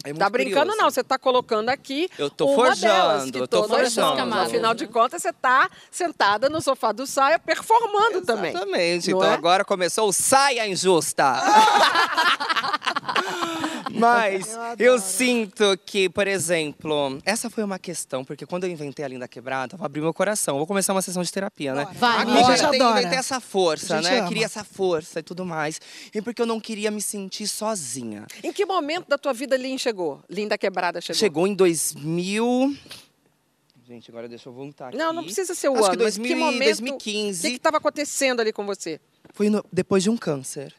É 0.04 0.14
Tá 0.14 0.30
brincando, 0.30 0.68
curioso. 0.68 0.82
não. 0.82 0.92
Você 0.92 1.02
está 1.02 1.18
colocando 1.18 1.70
aqui. 1.70 2.10
Eu 2.18 2.30
tô 2.30 2.48
uma 2.48 2.56
forjando, 2.56 2.94
delas, 2.94 3.32
que 3.32 3.38
eu 3.38 3.48
tô 3.48 3.62
todas 3.62 3.94
forjando. 3.96 4.36
Afinal 4.36 4.74
de 4.74 4.88
contas, 4.88 5.22
você 5.22 5.30
está 5.30 5.70
sentada 5.90 6.50
no 6.50 6.62
sofá 6.62 6.92
do 6.92 7.08
saia 7.08 7.40
performando 7.40 8.22
também. 8.22 8.52
Exatamente. 8.52 9.12
Então 9.12 9.24
é? 9.24 9.34
agora 9.34 9.64
começou 9.64 10.10
o 10.10 10.14
Saia 10.14 10.68
Injusta. 10.68 11.36
Mas 14.00 14.58
eu 14.80 15.00
sinto 15.00 15.78
que, 15.86 16.10
por 16.10 16.28
exemplo, 16.28 17.20
essa 17.24 17.50
foi 17.50 17.64
uma 17.64 17.78
questão, 17.78 18.26
porque 18.26 18.46
quando 18.46 18.64
eu 18.64 18.70
inventei 18.70 19.06
a 19.06 19.08
Linda 19.08 19.28
Quebrada, 19.28 19.76
eu 19.76 19.78
vou 19.78 19.86
abrir 19.86 20.02
meu 20.02 20.14
coração. 20.14 20.58
Vou 20.58 20.66
começar 20.68 20.94
uma 20.94 21.02
sessão 21.02 21.22
de 21.22 21.32
terapia, 21.32 21.74
né? 21.76 21.88
Vai, 21.94 22.22
A 22.22 22.26
Porque 22.26 22.44
gente 22.44 22.62
eu 22.64 22.70
adora. 22.70 23.00
inventei 23.00 23.20
essa 23.20 23.40
força, 23.40 23.98
A 23.98 24.02
né? 24.02 24.20
ama. 24.20 24.28
Queria 24.28 24.46
essa 24.46 24.64
força 24.64 25.20
e 25.20 25.24
tudo 25.24 25.46
mais. 25.46 25.80
E 26.14 26.22
porque 26.22 26.42
eu 26.42 26.46
não 26.46 26.60
queria 26.60 26.90
me 26.92 27.02
sentir 27.02 27.48
sozinha. 27.48 28.26
Em 28.44 28.52
que 28.52 28.66
momento 28.66 29.08
da 29.08 29.18
tua 29.18 29.34
vida 29.34 29.56
Lin 29.56 29.78
chegou? 29.78 30.22
Linda 30.30 30.58
Quebrada 30.58 31.00
chegou? 31.00 31.20
Chegou 31.20 31.48
em 31.48 31.54
2000. 31.54 32.76
Gente, 33.86 34.10
agora 34.10 34.30
deixa 34.30 34.48
eu 34.50 34.54
voltar 34.54 34.88
aqui. 34.90 34.98
Não, 34.98 35.12
não 35.12 35.24
precisa 35.24 35.54
ser 35.54 35.68
o 35.70 35.76
Acho 35.76 35.86
ano, 35.88 35.98
que 35.98 36.04
mas 36.04 36.16
2000 36.18 36.28
que 36.36 36.36
momento, 36.42 36.64
2015. 36.64 37.48
O 37.48 37.50
que 37.52 37.58
estava 37.58 37.78
acontecendo 37.78 38.40
ali 38.40 38.54
com 38.54 38.66
você? 38.66 39.00
Foi 39.34 39.50
no- 39.50 39.64
depois 39.72 40.02
de 40.02 40.10
um 40.10 40.16
câncer. 40.18 40.74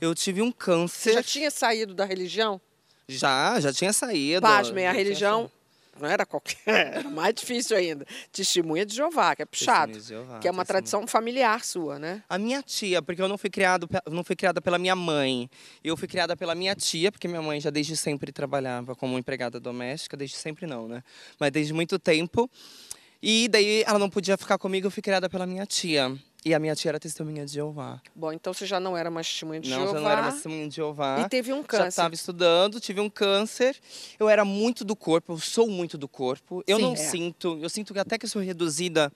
Eu 0.00 0.14
tive 0.14 0.42
um 0.42 0.48
Você 0.50 0.56
câncer. 0.58 1.12
já 1.14 1.22
tinha 1.22 1.50
saído 1.50 1.94
da 1.94 2.04
religião? 2.04 2.60
Já, 3.08 3.58
já 3.60 3.72
tinha 3.72 3.92
saído. 3.92 4.42
Pasmem, 4.42 4.86
a 4.86 4.92
religião 4.92 5.50
não 6.00 6.08
era 6.08 6.24
qualquer, 6.24 6.58
era 6.66 7.10
mais 7.10 7.34
difícil 7.34 7.76
ainda. 7.76 8.06
Testemunha 8.30 8.86
de 8.86 8.94
Jeová, 8.94 9.34
que 9.34 9.42
é 9.42 9.44
puxado. 9.44 9.98
Jeová, 9.98 10.38
que 10.38 10.46
é 10.46 10.50
uma 10.50 10.62
testemunha. 10.62 10.64
tradição 10.66 11.06
familiar 11.06 11.64
sua, 11.64 11.98
né? 11.98 12.22
A 12.28 12.38
minha 12.38 12.62
tia, 12.62 13.02
porque 13.02 13.20
eu 13.20 13.26
não 13.28 13.36
fui 13.38 13.50
criado, 13.50 13.88
não 14.10 14.22
fui 14.22 14.36
criada 14.36 14.60
pela 14.60 14.78
minha 14.78 14.94
mãe. 14.94 15.50
Eu 15.82 15.96
fui 15.96 16.06
criada 16.06 16.36
pela 16.36 16.54
minha 16.54 16.74
tia, 16.74 17.10
porque 17.10 17.26
minha 17.26 17.42
mãe 17.42 17.60
já 17.60 17.70
desde 17.70 17.96
sempre 17.96 18.30
trabalhava 18.30 18.94
como 18.94 19.18
empregada 19.18 19.58
doméstica, 19.58 20.16
desde 20.16 20.36
sempre 20.36 20.66
não, 20.66 20.86
né? 20.86 21.02
Mas 21.40 21.50
desde 21.50 21.72
muito 21.72 21.98
tempo. 21.98 22.48
E 23.20 23.48
daí 23.48 23.82
ela 23.84 23.98
não 23.98 24.08
podia 24.08 24.36
ficar 24.36 24.58
comigo, 24.58 24.86
eu 24.86 24.90
fui 24.90 25.02
criada 25.02 25.28
pela 25.28 25.44
minha 25.46 25.66
tia. 25.66 26.16
E 26.48 26.54
a 26.54 26.58
minha 26.58 26.74
tia 26.74 26.90
era 26.92 26.98
testemunha 26.98 27.44
de 27.44 27.52
Jeová. 27.52 28.00
Bom, 28.16 28.32
então 28.32 28.54
você 28.54 28.64
já 28.64 28.80
não 28.80 28.96
era 28.96 29.10
mais 29.10 29.28
testemunha 29.28 29.60
de 29.60 29.68
não, 29.68 29.80
Jeová. 29.80 29.92
já 29.92 30.00
não 30.00 30.10
era 30.10 30.22
mais 30.22 30.34
testemunha 30.36 30.66
de 30.66 30.76
Jeová. 30.76 31.20
E 31.20 31.28
teve 31.28 31.52
um 31.52 31.58
Já 31.60 31.64
câncer. 31.64 31.88
estava 31.88 32.14
estudando, 32.14 32.80
tive 32.80 33.00
um 33.02 33.10
câncer. 33.10 33.76
Eu 34.18 34.30
era 34.30 34.46
muito 34.46 34.82
do 34.82 34.96
corpo, 34.96 35.34
eu 35.34 35.38
sou 35.38 35.68
muito 35.68 35.98
do 35.98 36.08
corpo. 36.08 36.64
Eu 36.66 36.76
Sim. 36.78 36.82
não 36.82 36.92
É. 36.94 36.96
sinto, 36.96 37.58
eu 37.60 37.68
sinto 37.68 37.92
que 37.92 37.98
até 38.00 38.16
que 38.16 38.24
eu 38.24 38.30
sou 38.30 38.40
reduzida 38.40 39.12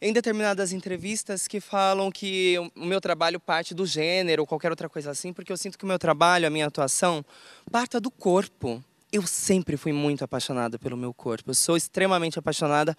em 0.00 0.12
determinadas 0.12 0.72
entrevistas 0.72 1.48
que 1.48 1.58
falam 1.60 2.12
que 2.12 2.54
o 2.76 2.84
meu 2.86 3.00
trabalho 3.00 3.40
parte 3.40 3.74
do 3.74 3.84
gênero 3.84 4.42
ou 4.42 4.46
qualquer 4.46 4.70
outra 4.70 4.88
coisa 4.88 5.10
assim, 5.10 5.32
porque 5.32 5.50
eu 5.50 5.56
sinto 5.56 5.76
que 5.76 5.84
o 5.84 5.88
meu 5.88 5.98
trabalho, 5.98 6.46
a 6.46 6.50
minha 6.50 6.66
atuação, 6.68 7.24
parta 7.72 8.00
do 8.00 8.08
corpo. 8.08 8.80
Eu 9.10 9.26
sempre 9.26 9.76
fui 9.76 9.92
muito 9.92 10.22
apaixonada 10.22 10.78
pelo 10.78 10.96
meu 10.96 11.12
corpo. 11.12 11.50
Eu 11.50 11.54
sou 11.54 11.76
extremamente 11.76 12.38
apaixonada 12.38 12.96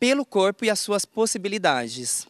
pelo 0.00 0.24
corpo 0.24 0.64
e 0.64 0.70
as 0.70 0.80
suas 0.80 1.04
possibilidades. 1.04 2.26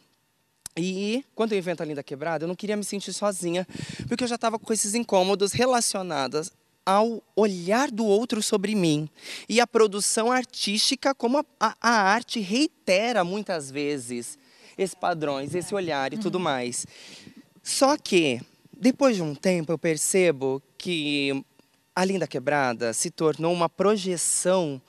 E 0.77 1.23
quando 1.35 1.53
eu 1.53 1.57
invento 1.59 1.83
a 1.83 1.85
Linda 1.85 2.01
Quebrada, 2.03 2.43
eu 2.45 2.47
não 2.47 2.55
queria 2.55 2.75
me 2.75 2.83
sentir 2.83 3.13
sozinha, 3.13 3.67
porque 4.07 4.23
eu 4.23 4.27
já 4.27 4.35
estava 4.35 4.57
com 4.57 4.73
esses 4.73 4.95
incômodos 4.95 5.51
relacionados 5.51 6.51
ao 6.85 7.21
olhar 7.35 7.89
do 7.91 8.05
outro 8.05 8.41
sobre 8.41 8.75
mim. 8.75 9.07
E 9.47 9.61
a 9.61 9.67
produção 9.67 10.31
artística, 10.31 11.13
como 11.15 11.37
a, 11.37 11.45
a- 11.59 11.75
a 11.79 11.89
arte 12.11 12.39
reitera 12.39 13.23
muitas 13.23 13.69
vezes 13.71 14.37
esses 14.77 14.95
padrões, 14.95 15.53
esse 15.53 15.73
olhar 15.75 16.11
e 16.13 16.17
tudo 16.17 16.39
mais. 16.39 16.85
Só 17.61 17.95
que, 17.95 18.41
depois 18.75 19.15
de 19.15 19.21
um 19.21 19.35
tempo, 19.35 19.71
eu 19.71 19.77
percebo 19.77 20.61
que 20.77 21.43
a 21.95 22.03
Linda 22.03 22.27
Quebrada 22.27 22.91
se 22.91 23.11
tornou 23.11 23.53
uma 23.53 23.69
projeção 23.69 24.81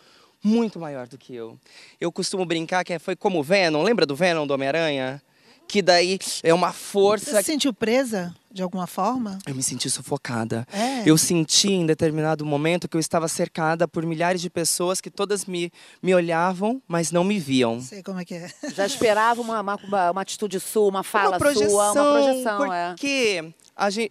muito 0.42 0.80
maior 0.80 1.06
do 1.06 1.16
que 1.18 1.34
eu. 1.34 1.58
Eu 2.00 2.10
costumo 2.10 2.44
brincar 2.44 2.82
que 2.84 2.98
foi 2.98 3.14
como 3.14 3.38
o 3.38 3.42
Venom, 3.42 3.82
lembra 3.82 4.04
do 4.06 4.16
Venom 4.16 4.46
do 4.46 4.54
Homem-Aranha? 4.54 5.22
Que 5.66 5.82
daí 5.82 6.18
é 6.42 6.54
uma 6.54 6.70
Você 6.72 6.78
força. 6.78 7.38
se 7.42 7.44
sentiu 7.44 7.72
presa 7.74 8.34
de 8.52 8.62
alguma 8.62 8.86
forma? 8.86 9.38
Eu 9.44 9.54
me 9.56 9.62
senti 9.62 9.90
sufocada. 9.90 10.64
É. 10.72 11.02
Eu 11.04 11.18
senti 11.18 11.72
em 11.72 11.84
determinado 11.84 12.46
momento 12.46 12.86
que 12.88 12.96
eu 12.96 13.00
estava 13.00 13.26
cercada 13.26 13.88
por 13.88 14.06
milhares 14.06 14.40
de 14.40 14.48
pessoas 14.48 15.00
que 15.00 15.10
todas 15.10 15.44
me, 15.46 15.72
me 16.00 16.14
olhavam, 16.14 16.80
mas 16.86 17.10
não 17.10 17.24
me 17.24 17.40
viam. 17.40 17.80
Sei 17.80 18.02
como 18.02 18.20
é 18.20 18.24
que 18.24 18.34
é. 18.34 18.48
Já 18.74 18.86
esperava 18.86 19.40
uma, 19.40 19.60
uma, 19.60 19.74
uma- 19.76 20.10
uma 20.12 20.20
atitude 20.20 20.60
sua, 20.60 20.88
uma 20.88 21.02
fala 21.02 21.30
uma 21.30 21.38
projeção, 21.38 21.68
sua, 21.68 21.92
uma 21.92 22.22
projeção, 22.22 22.72
é. 22.72 22.88
porque 22.90 23.34
gen- 23.42 23.54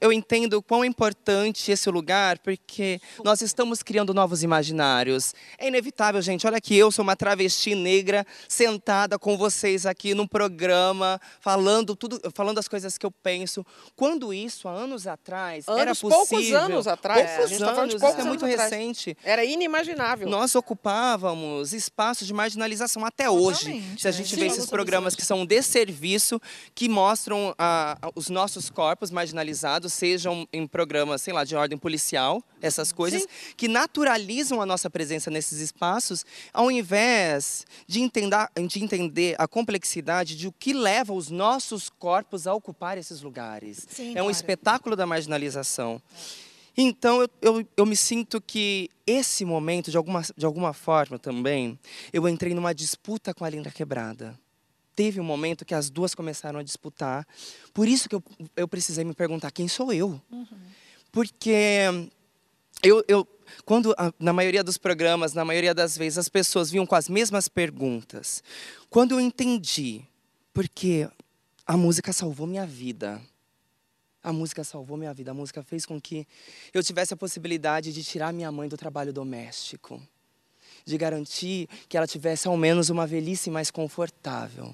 eu 0.01 0.11
entendo 0.11 0.61
quão 0.61 0.83
é 0.83 0.87
importante 0.87 1.71
esse 1.71 1.89
lugar, 1.89 2.39
porque 2.39 2.99
nós 3.23 3.41
estamos 3.41 3.81
criando 3.81 4.13
novos 4.13 4.43
imaginários. 4.43 5.33
É 5.57 5.67
inevitável, 5.67 6.21
gente. 6.21 6.45
Olha 6.45 6.57
aqui, 6.57 6.75
eu 6.75 6.91
sou 6.91 7.03
uma 7.03 7.15
travesti 7.15 7.73
negra 7.73 8.25
sentada 8.47 9.17
com 9.17 9.37
vocês 9.37 9.85
aqui 9.85 10.13
num 10.13 10.27
programa, 10.27 11.19
falando 11.39 11.95
tudo, 11.95 12.19
falando 12.35 12.57
as 12.57 12.67
coisas 12.67 12.97
que 12.97 13.05
eu 13.05 13.11
penso. 13.11 13.65
Quando 13.95 14.33
isso, 14.33 14.67
há 14.67 14.71
anos 14.71 15.07
atrás, 15.07 15.65
era 15.67 15.83
Anos, 15.83 16.01
poucos 16.01 16.29
possível. 16.29 16.59
anos 16.59 16.87
atrás. 16.87 17.29
Poucos 17.29 17.45
A 17.45 17.47
gente 17.47 17.59
tá 17.59 17.73
falando 17.73 17.89
de 17.89 17.95
anos, 17.95 18.01
poucos 18.01 18.17
isso 18.19 18.27
é 18.27 18.29
anos 18.29 18.41
muito 18.41 18.45
atrás. 18.53 18.71
recente. 18.71 19.17
Era 19.23 19.45
inimaginável. 19.45 20.27
Nós 20.27 20.55
ocupávamos 20.55 21.73
espaços 21.73 22.27
de 22.27 22.33
marginalização 22.33 23.05
até 23.05 23.29
hoje. 23.29 23.81
Se 23.97 24.07
a 24.07 24.11
né? 24.11 24.17
gente 24.17 24.29
Sim, 24.35 24.41
vê 24.41 24.47
esses 24.47 24.65
programas 24.69 25.15
que 25.15 25.23
são 25.23 25.41
um 25.41 25.45
desserviço, 25.45 26.39
que 26.75 26.89
mostram 26.89 27.53
ah, 27.57 27.97
os 28.15 28.29
nossos 28.29 28.69
corpos 28.69 29.09
marginalizados, 29.11 29.52
sejam 29.89 30.47
em 30.51 30.65
programas, 30.65 31.21
sei 31.21 31.33
lá, 31.33 31.43
de 31.43 31.55
ordem 31.55 31.77
policial, 31.77 32.43
essas 32.61 32.91
coisas, 32.91 33.27
que 33.55 33.67
naturalizam 33.67 34.61
a 34.61 34.65
nossa 34.65 34.89
presença 34.89 35.29
nesses 35.29 35.59
espaços, 35.59 36.25
ao 36.53 36.71
invés 36.71 37.65
de 37.87 38.01
entender, 38.01 38.49
de 38.67 38.83
entender 38.83 39.35
a 39.37 39.47
complexidade 39.47 40.35
de 40.35 40.47
o 40.47 40.51
que 40.51 40.73
leva 40.73 41.13
os 41.13 41.29
nossos 41.29 41.89
corpos 41.89 42.47
a 42.47 42.53
ocupar 42.53 42.97
esses 42.97 43.21
lugares. 43.21 43.85
Sim, 43.89 44.09
é 44.09 44.11
um 44.11 44.13
claro. 44.13 44.31
espetáculo 44.31 44.95
da 44.95 45.05
marginalização. 45.05 46.01
Então, 46.75 47.21
eu, 47.21 47.29
eu, 47.41 47.67
eu 47.77 47.85
me 47.85 47.95
sinto 47.95 48.41
que 48.41 48.89
esse 49.05 49.45
momento, 49.45 49.91
de 49.91 49.97
alguma, 49.97 50.21
de 50.35 50.45
alguma 50.45 50.73
forma 50.73 51.19
também, 51.19 51.77
eu 52.11 52.27
entrei 52.27 52.53
numa 52.53 52.73
disputa 52.73 53.33
com 53.33 53.45
a 53.45 53.49
Linda 53.49 53.69
Quebrada. 53.69 54.37
Teve 54.95 55.19
um 55.19 55.23
momento 55.23 55.65
que 55.65 55.73
as 55.73 55.89
duas 55.89 56.13
começaram 56.13 56.59
a 56.59 56.63
disputar. 56.63 57.27
Por 57.73 57.87
isso 57.87 58.07
que 58.07 58.15
eu, 58.15 58.23
eu 58.55 58.67
precisei 58.67 59.03
me 59.03 59.13
perguntar, 59.13 59.51
quem 59.51 59.67
sou 59.67 59.91
eu? 59.91 60.21
Porque 61.11 61.87
eu, 62.83 63.03
eu 63.07 63.27
quando 63.65 63.93
a- 63.97 64.13
na 64.19 64.33
maioria 64.33 64.63
dos 64.63 64.77
programas, 64.77 65.33
na 65.33 65.45
maioria 65.45 65.73
das 65.73 65.97
vezes, 65.97 66.17
as 66.17 66.29
pessoas 66.29 66.71
vinham 66.71 66.85
com 66.85 66.95
as 66.95 67.07
mesmas 67.09 67.47
perguntas. 67.47 68.43
Quando 68.89 69.13
eu 69.13 69.19
entendi, 69.19 70.01
porque 70.53 71.07
a 71.65 71.77
música 71.77 72.11
salvou 72.13 72.45
minha 72.47 72.65
vida. 72.65 73.21
A 74.23 74.31
música 74.31 74.63
salvou 74.63 74.95
minha 74.97 75.13
vida. 75.13 75.31
A 75.31 75.33
música 75.33 75.61
fez 75.63 75.85
com 75.85 75.99
que 75.99 76.25
eu 76.73 76.81
tivesse 76.83 77.13
a 77.13 77.17
possibilidade 77.17 77.91
de 77.93 78.03
tirar 78.03 78.31
minha 78.33 78.51
mãe 78.51 78.69
do 78.69 78.77
trabalho 78.77 79.11
doméstico, 79.13 80.01
de 80.85 80.97
garantir 80.97 81.67
que 81.89 81.97
ela 81.97 82.07
tivesse 82.07 82.47
ao 82.47 82.55
menos 82.57 82.89
uma 82.89 83.05
velhice 83.05 83.49
mais 83.51 83.69
confortável. 83.69 84.73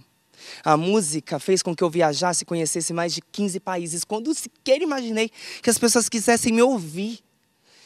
A 0.63 0.75
música 0.77 1.39
fez 1.39 1.61
com 1.61 1.75
que 1.75 1.83
eu 1.83 1.89
viajasse 1.89 2.43
e 2.43 2.45
conhecesse 2.45 2.93
mais 2.93 3.13
de 3.13 3.21
15 3.21 3.59
países, 3.59 4.03
quando 4.03 4.33
sequer 4.33 4.81
imaginei 4.81 5.29
que 5.61 5.69
as 5.69 5.77
pessoas 5.77 6.09
quisessem 6.09 6.53
me 6.53 6.61
ouvir. 6.61 7.19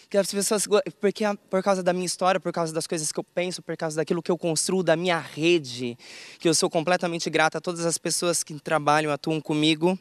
Que 0.10 0.18
as 0.18 0.32
pessoas, 0.32 0.68
porque 1.02 1.24
por 1.50 1.64
causa 1.64 1.82
da 1.82 1.92
minha 1.92 2.06
história, 2.06 2.40
por 2.40 2.52
causa 2.52 2.72
das 2.72 2.86
coisas 2.86 3.12
que 3.12 3.20
eu 3.20 3.24
penso, 3.24 3.64
por 3.64 3.76
causa 3.76 3.96
daquilo 3.96 4.22
que 4.22 4.30
eu 4.30 4.38
construo, 4.38 4.84
da 4.84 4.96
minha 4.96 5.18
rede, 5.18 5.98
que 6.38 6.48
eu 6.48 6.54
sou 6.54 6.70
completamente 6.70 7.32
grata 7.32 7.58
a 7.58 7.62
todas 7.62 7.84
as 7.84 7.98
pessoas 7.98 8.44
que 8.44 8.54
trabalham, 8.60 9.12
atuam 9.12 9.42
comigo. 9.42 9.98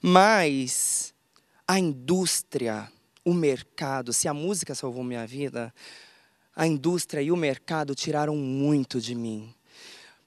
Mas 0.00 1.12
a 1.66 1.78
indústria, 1.80 2.88
o 3.24 3.34
mercado, 3.34 4.12
se 4.12 4.28
a 4.28 4.34
música 4.34 4.74
salvou 4.74 5.02
minha 5.02 5.26
vida, 5.26 5.74
a 6.54 6.66
indústria 6.66 7.20
e 7.20 7.32
o 7.32 7.36
mercado 7.36 7.94
tiraram 7.94 8.36
muito 8.36 9.00
de 9.00 9.14
mim. 9.14 9.52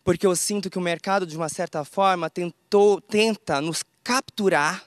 Porque 0.07 0.25
eu 0.25 0.33
sinto 0.37 0.69
que 0.69 0.77
o 0.77 0.81
mercado, 0.81 1.27
de 1.27 1.35
uma 1.35 1.49
certa 1.49 1.83
forma, 1.83 2.29
tentou, 2.29 3.01
tenta 3.01 3.59
nos 3.59 3.83
capturar, 4.01 4.85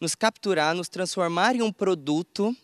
nos 0.00 0.14
capturar, 0.14 0.76
nos 0.76 0.88
transformar 0.88 1.56
em 1.56 1.62
um 1.62 1.72
produto 1.72 2.56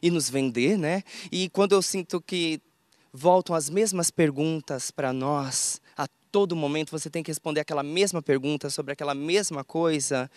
e 0.00 0.10
nos 0.10 0.30
vender, 0.30 0.78
né? 0.78 1.02
E 1.30 1.50
quando 1.50 1.72
eu 1.72 1.82
sinto 1.82 2.22
que 2.22 2.58
voltam 3.12 3.54
as 3.54 3.68
mesmas 3.68 4.10
perguntas 4.10 4.90
para 4.90 5.12
nós, 5.12 5.78
a 5.94 6.08
todo 6.32 6.56
momento 6.56 6.90
você 6.90 7.10
tem 7.10 7.22
que 7.22 7.30
responder 7.30 7.60
aquela 7.60 7.82
mesma 7.82 8.22
pergunta 8.22 8.70
sobre 8.70 8.94
aquela 8.94 9.14
mesma 9.14 9.62
coisa, 9.62 10.30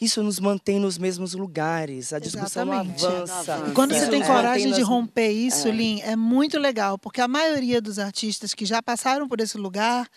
isso 0.00 0.22
nos 0.22 0.38
mantém 0.38 0.78
nos 0.78 0.96
mesmos 0.96 1.34
lugares, 1.34 2.12
a 2.12 2.18
discussão 2.18 2.70
avança. 2.72 3.08
avança. 3.08 3.64
E 3.68 3.72
quando 3.72 3.92
Isso 3.92 4.04
você 4.04 4.10
tem 4.10 4.20
nos 4.20 4.28
coragem 4.28 4.72
de 4.72 4.82
romper 4.82 5.30
isso, 5.30 5.68
Lin, 5.68 6.00
é 6.02 6.14
muito 6.14 6.58
legal, 6.58 6.96
porque 6.96 7.20
a 7.20 7.26
maioria 7.28 7.80
dos 7.80 7.98
artistas 7.98 8.54
que 8.54 8.64
já 8.64 8.80
passaram 8.80 9.26
por 9.26 9.40
esse 9.40 9.58
lugar 9.58 10.08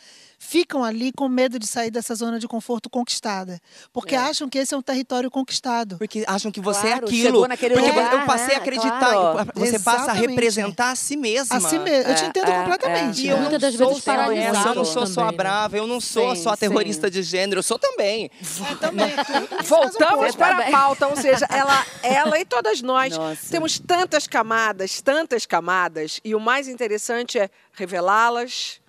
ficam 0.43 0.83
ali 0.83 1.11
com 1.11 1.29
medo 1.29 1.59
de 1.59 1.67
sair 1.67 1.91
dessa 1.91 2.15
zona 2.15 2.39
de 2.39 2.47
conforto 2.47 2.89
conquistada, 2.89 3.61
porque 3.93 4.15
acham 4.15 4.49
que 4.49 4.57
esse 4.57 4.73
é 4.73 4.77
um 4.77 4.81
território 4.81 5.29
conquistado. 5.29 5.97
Porque 5.99 6.23
acham 6.27 6.51
que 6.51 6.59
você 6.59 6.81
Claro, 6.81 7.05
é 7.05 7.07
aquilo. 7.07 7.47
Porque 7.47 7.67
lugar, 7.67 8.13
eu 8.13 8.25
passei 8.25 8.47
né? 8.47 8.55
a 8.55 8.57
acreditar, 8.57 9.11
Claro. 9.11 9.51
você 9.53 9.77
passa 9.79 9.89
a 9.99 10.01
Exatamente. 10.01 10.29
representar 10.29 10.91
a 10.91 10.95
si 10.95 11.15
mesma. 11.15 11.55
Assim 11.57 11.77
mesmo, 11.77 12.09
eu 12.11 12.15
te 12.15 12.23
É, 12.23 12.27
entendo 12.27 12.49
é, 12.49 12.59
completamente. 12.59 13.21
E 13.23 13.27
eu 13.27 13.37
Muitas 13.37 13.51
não 13.53 13.59
das 13.69 13.75
sou 13.75 13.87
vezes 13.89 14.03
só 14.03 14.11
essa, 14.11 14.69
eu 14.69 14.75
não 14.75 14.85
sou 14.85 15.05
só 15.07 15.21
a 15.25 15.31
brava, 15.31 15.77
eu 15.77 15.85
não 15.87 16.01
sou 16.01 16.35
Sim, 16.35 16.41
só 16.41 16.49
a 16.49 16.57
terrorista 16.57 17.05
sim. 17.07 17.13
de 17.13 17.21
gênero, 17.23 17.59
eu 17.59 17.63
sou 17.63 17.77
também. 17.77 18.31
É, 18.71 18.75
também, 18.75 19.13
Voltamos 19.63 20.25
Você 20.31 20.37
para 20.37 20.55
também. 20.55 20.73
a 20.73 20.77
pauta, 20.77 21.07
ou 21.07 21.15
seja, 21.15 21.45
ela, 21.53 21.85
ela 22.01 22.39
e 22.39 22.45
todas 22.45 22.81
nós 22.81 23.15
Nossa. 23.15 23.47
temos 23.51 23.77
tantas 23.79 24.25
camadas, 24.25 25.01
tantas 25.01 25.45
camadas, 25.45 26.19
e 26.23 26.33
o 26.33 26.39
mais 26.39 26.67
interessante 26.67 27.37
é 27.37 27.47
revelá-las, 27.73 28.80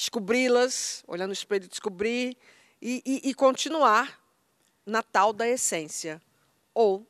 descobri-las, 0.00 1.04
olhando 1.06 1.28
no 1.28 1.32
espelho, 1.34 1.68
descobrir 1.68 2.34
e, 2.80 3.02
e- 3.04 3.28
e 3.30 3.34
continuar 3.34 4.18
na 4.86 5.02
tal 5.02 5.30
da 5.30 5.46
essência 5.46 6.20
ou 6.72 7.06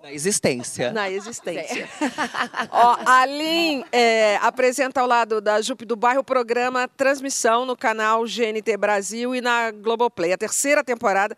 Na 0.00 0.12
existência. 0.12 0.92
na 0.92 1.10
existência. 1.10 1.88
Ó, 2.70 2.96
a 3.04 3.26
Lin 3.26 3.84
é, 3.90 4.36
apresenta 4.36 5.00
ao 5.00 5.08
lado 5.08 5.40
da 5.40 5.60
Jupe 5.60 5.84
do 5.84 5.96
Bairro 5.96 6.20
o 6.20 6.24
programa 6.24 6.86
Transmissão 6.86 7.66
no 7.66 7.76
canal 7.76 8.22
GNT 8.24 8.76
Brasil 8.76 9.34
e 9.34 9.40
na 9.40 9.72
Globoplay. 9.72 10.32
A 10.32 10.38
terceira 10.38 10.84
temporada 10.84 11.36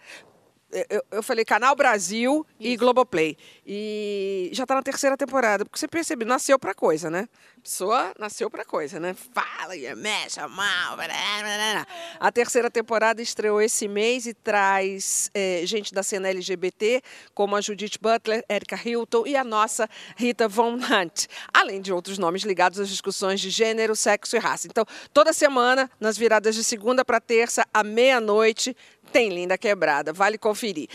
eu, 0.91 1.03
eu 1.11 1.23
falei 1.23 1.45
Canal 1.45 1.75
Brasil 1.75 2.47
e 2.59 2.77
Globoplay. 2.77 3.37
E 3.67 4.51
já 4.53 4.67
tá 4.67 4.75
na 4.75 4.83
terceira 4.83 5.17
temporada, 5.17 5.65
porque 5.65 5.79
você 5.79 5.89
percebe, 5.89 6.25
nasceu 6.25 6.59
pra 6.59 6.75
coisa, 6.75 7.11
né? 7.11 7.29
A 7.57 7.61
pessoa 7.61 8.13
nasceu 8.19 8.51
pra 8.51 8.65
coisa, 8.65 9.01
né? 9.01 9.15
Fala 9.33 9.77
e 9.77 9.93
mexe, 9.95 10.41
mal. 10.49 10.97
A 12.21 12.31
terceira 12.31 12.71
temporada 12.71 13.23
estreou 13.23 13.61
esse 13.61 13.89
mês 13.89 14.27
e 14.27 14.35
traz 14.35 15.31
eh, 15.35 15.63
gente 15.65 15.93
da 15.93 16.03
cena 16.03 16.29
LGBT, 16.29 17.03
como 17.35 17.57
a 17.57 17.61
Judith 17.61 17.99
Butler, 18.01 18.45
Erika 18.49 18.79
Hilton 18.83 19.27
e 19.27 19.37
a 19.37 19.43
nossa 19.43 19.89
Rita 20.17 20.49
Von 20.49 20.75
Hunt, 20.75 21.27
além 21.53 21.81
de 21.81 21.93
outros 21.93 22.19
nomes 22.19 22.43
ligados 22.43 22.79
às 22.79 22.89
discussões 22.89 23.41
de 23.41 23.51
gênero, 23.51 23.97
sexo 23.97 24.37
e 24.37 24.39
raça. 24.39 24.67
Então, 24.67 24.85
toda 25.13 25.33
semana, 25.33 25.91
nas 25.99 26.17
viradas 26.17 26.55
de 26.55 26.63
segunda 26.63 27.05
para 27.05 27.21
terça, 27.21 27.67
à 27.73 27.83
meia-noite, 27.83 28.77
tem 29.13 29.29
Linda 29.29 29.57
Quebrada. 29.57 30.13
Vale 30.13 30.39
conferir. 30.39 30.89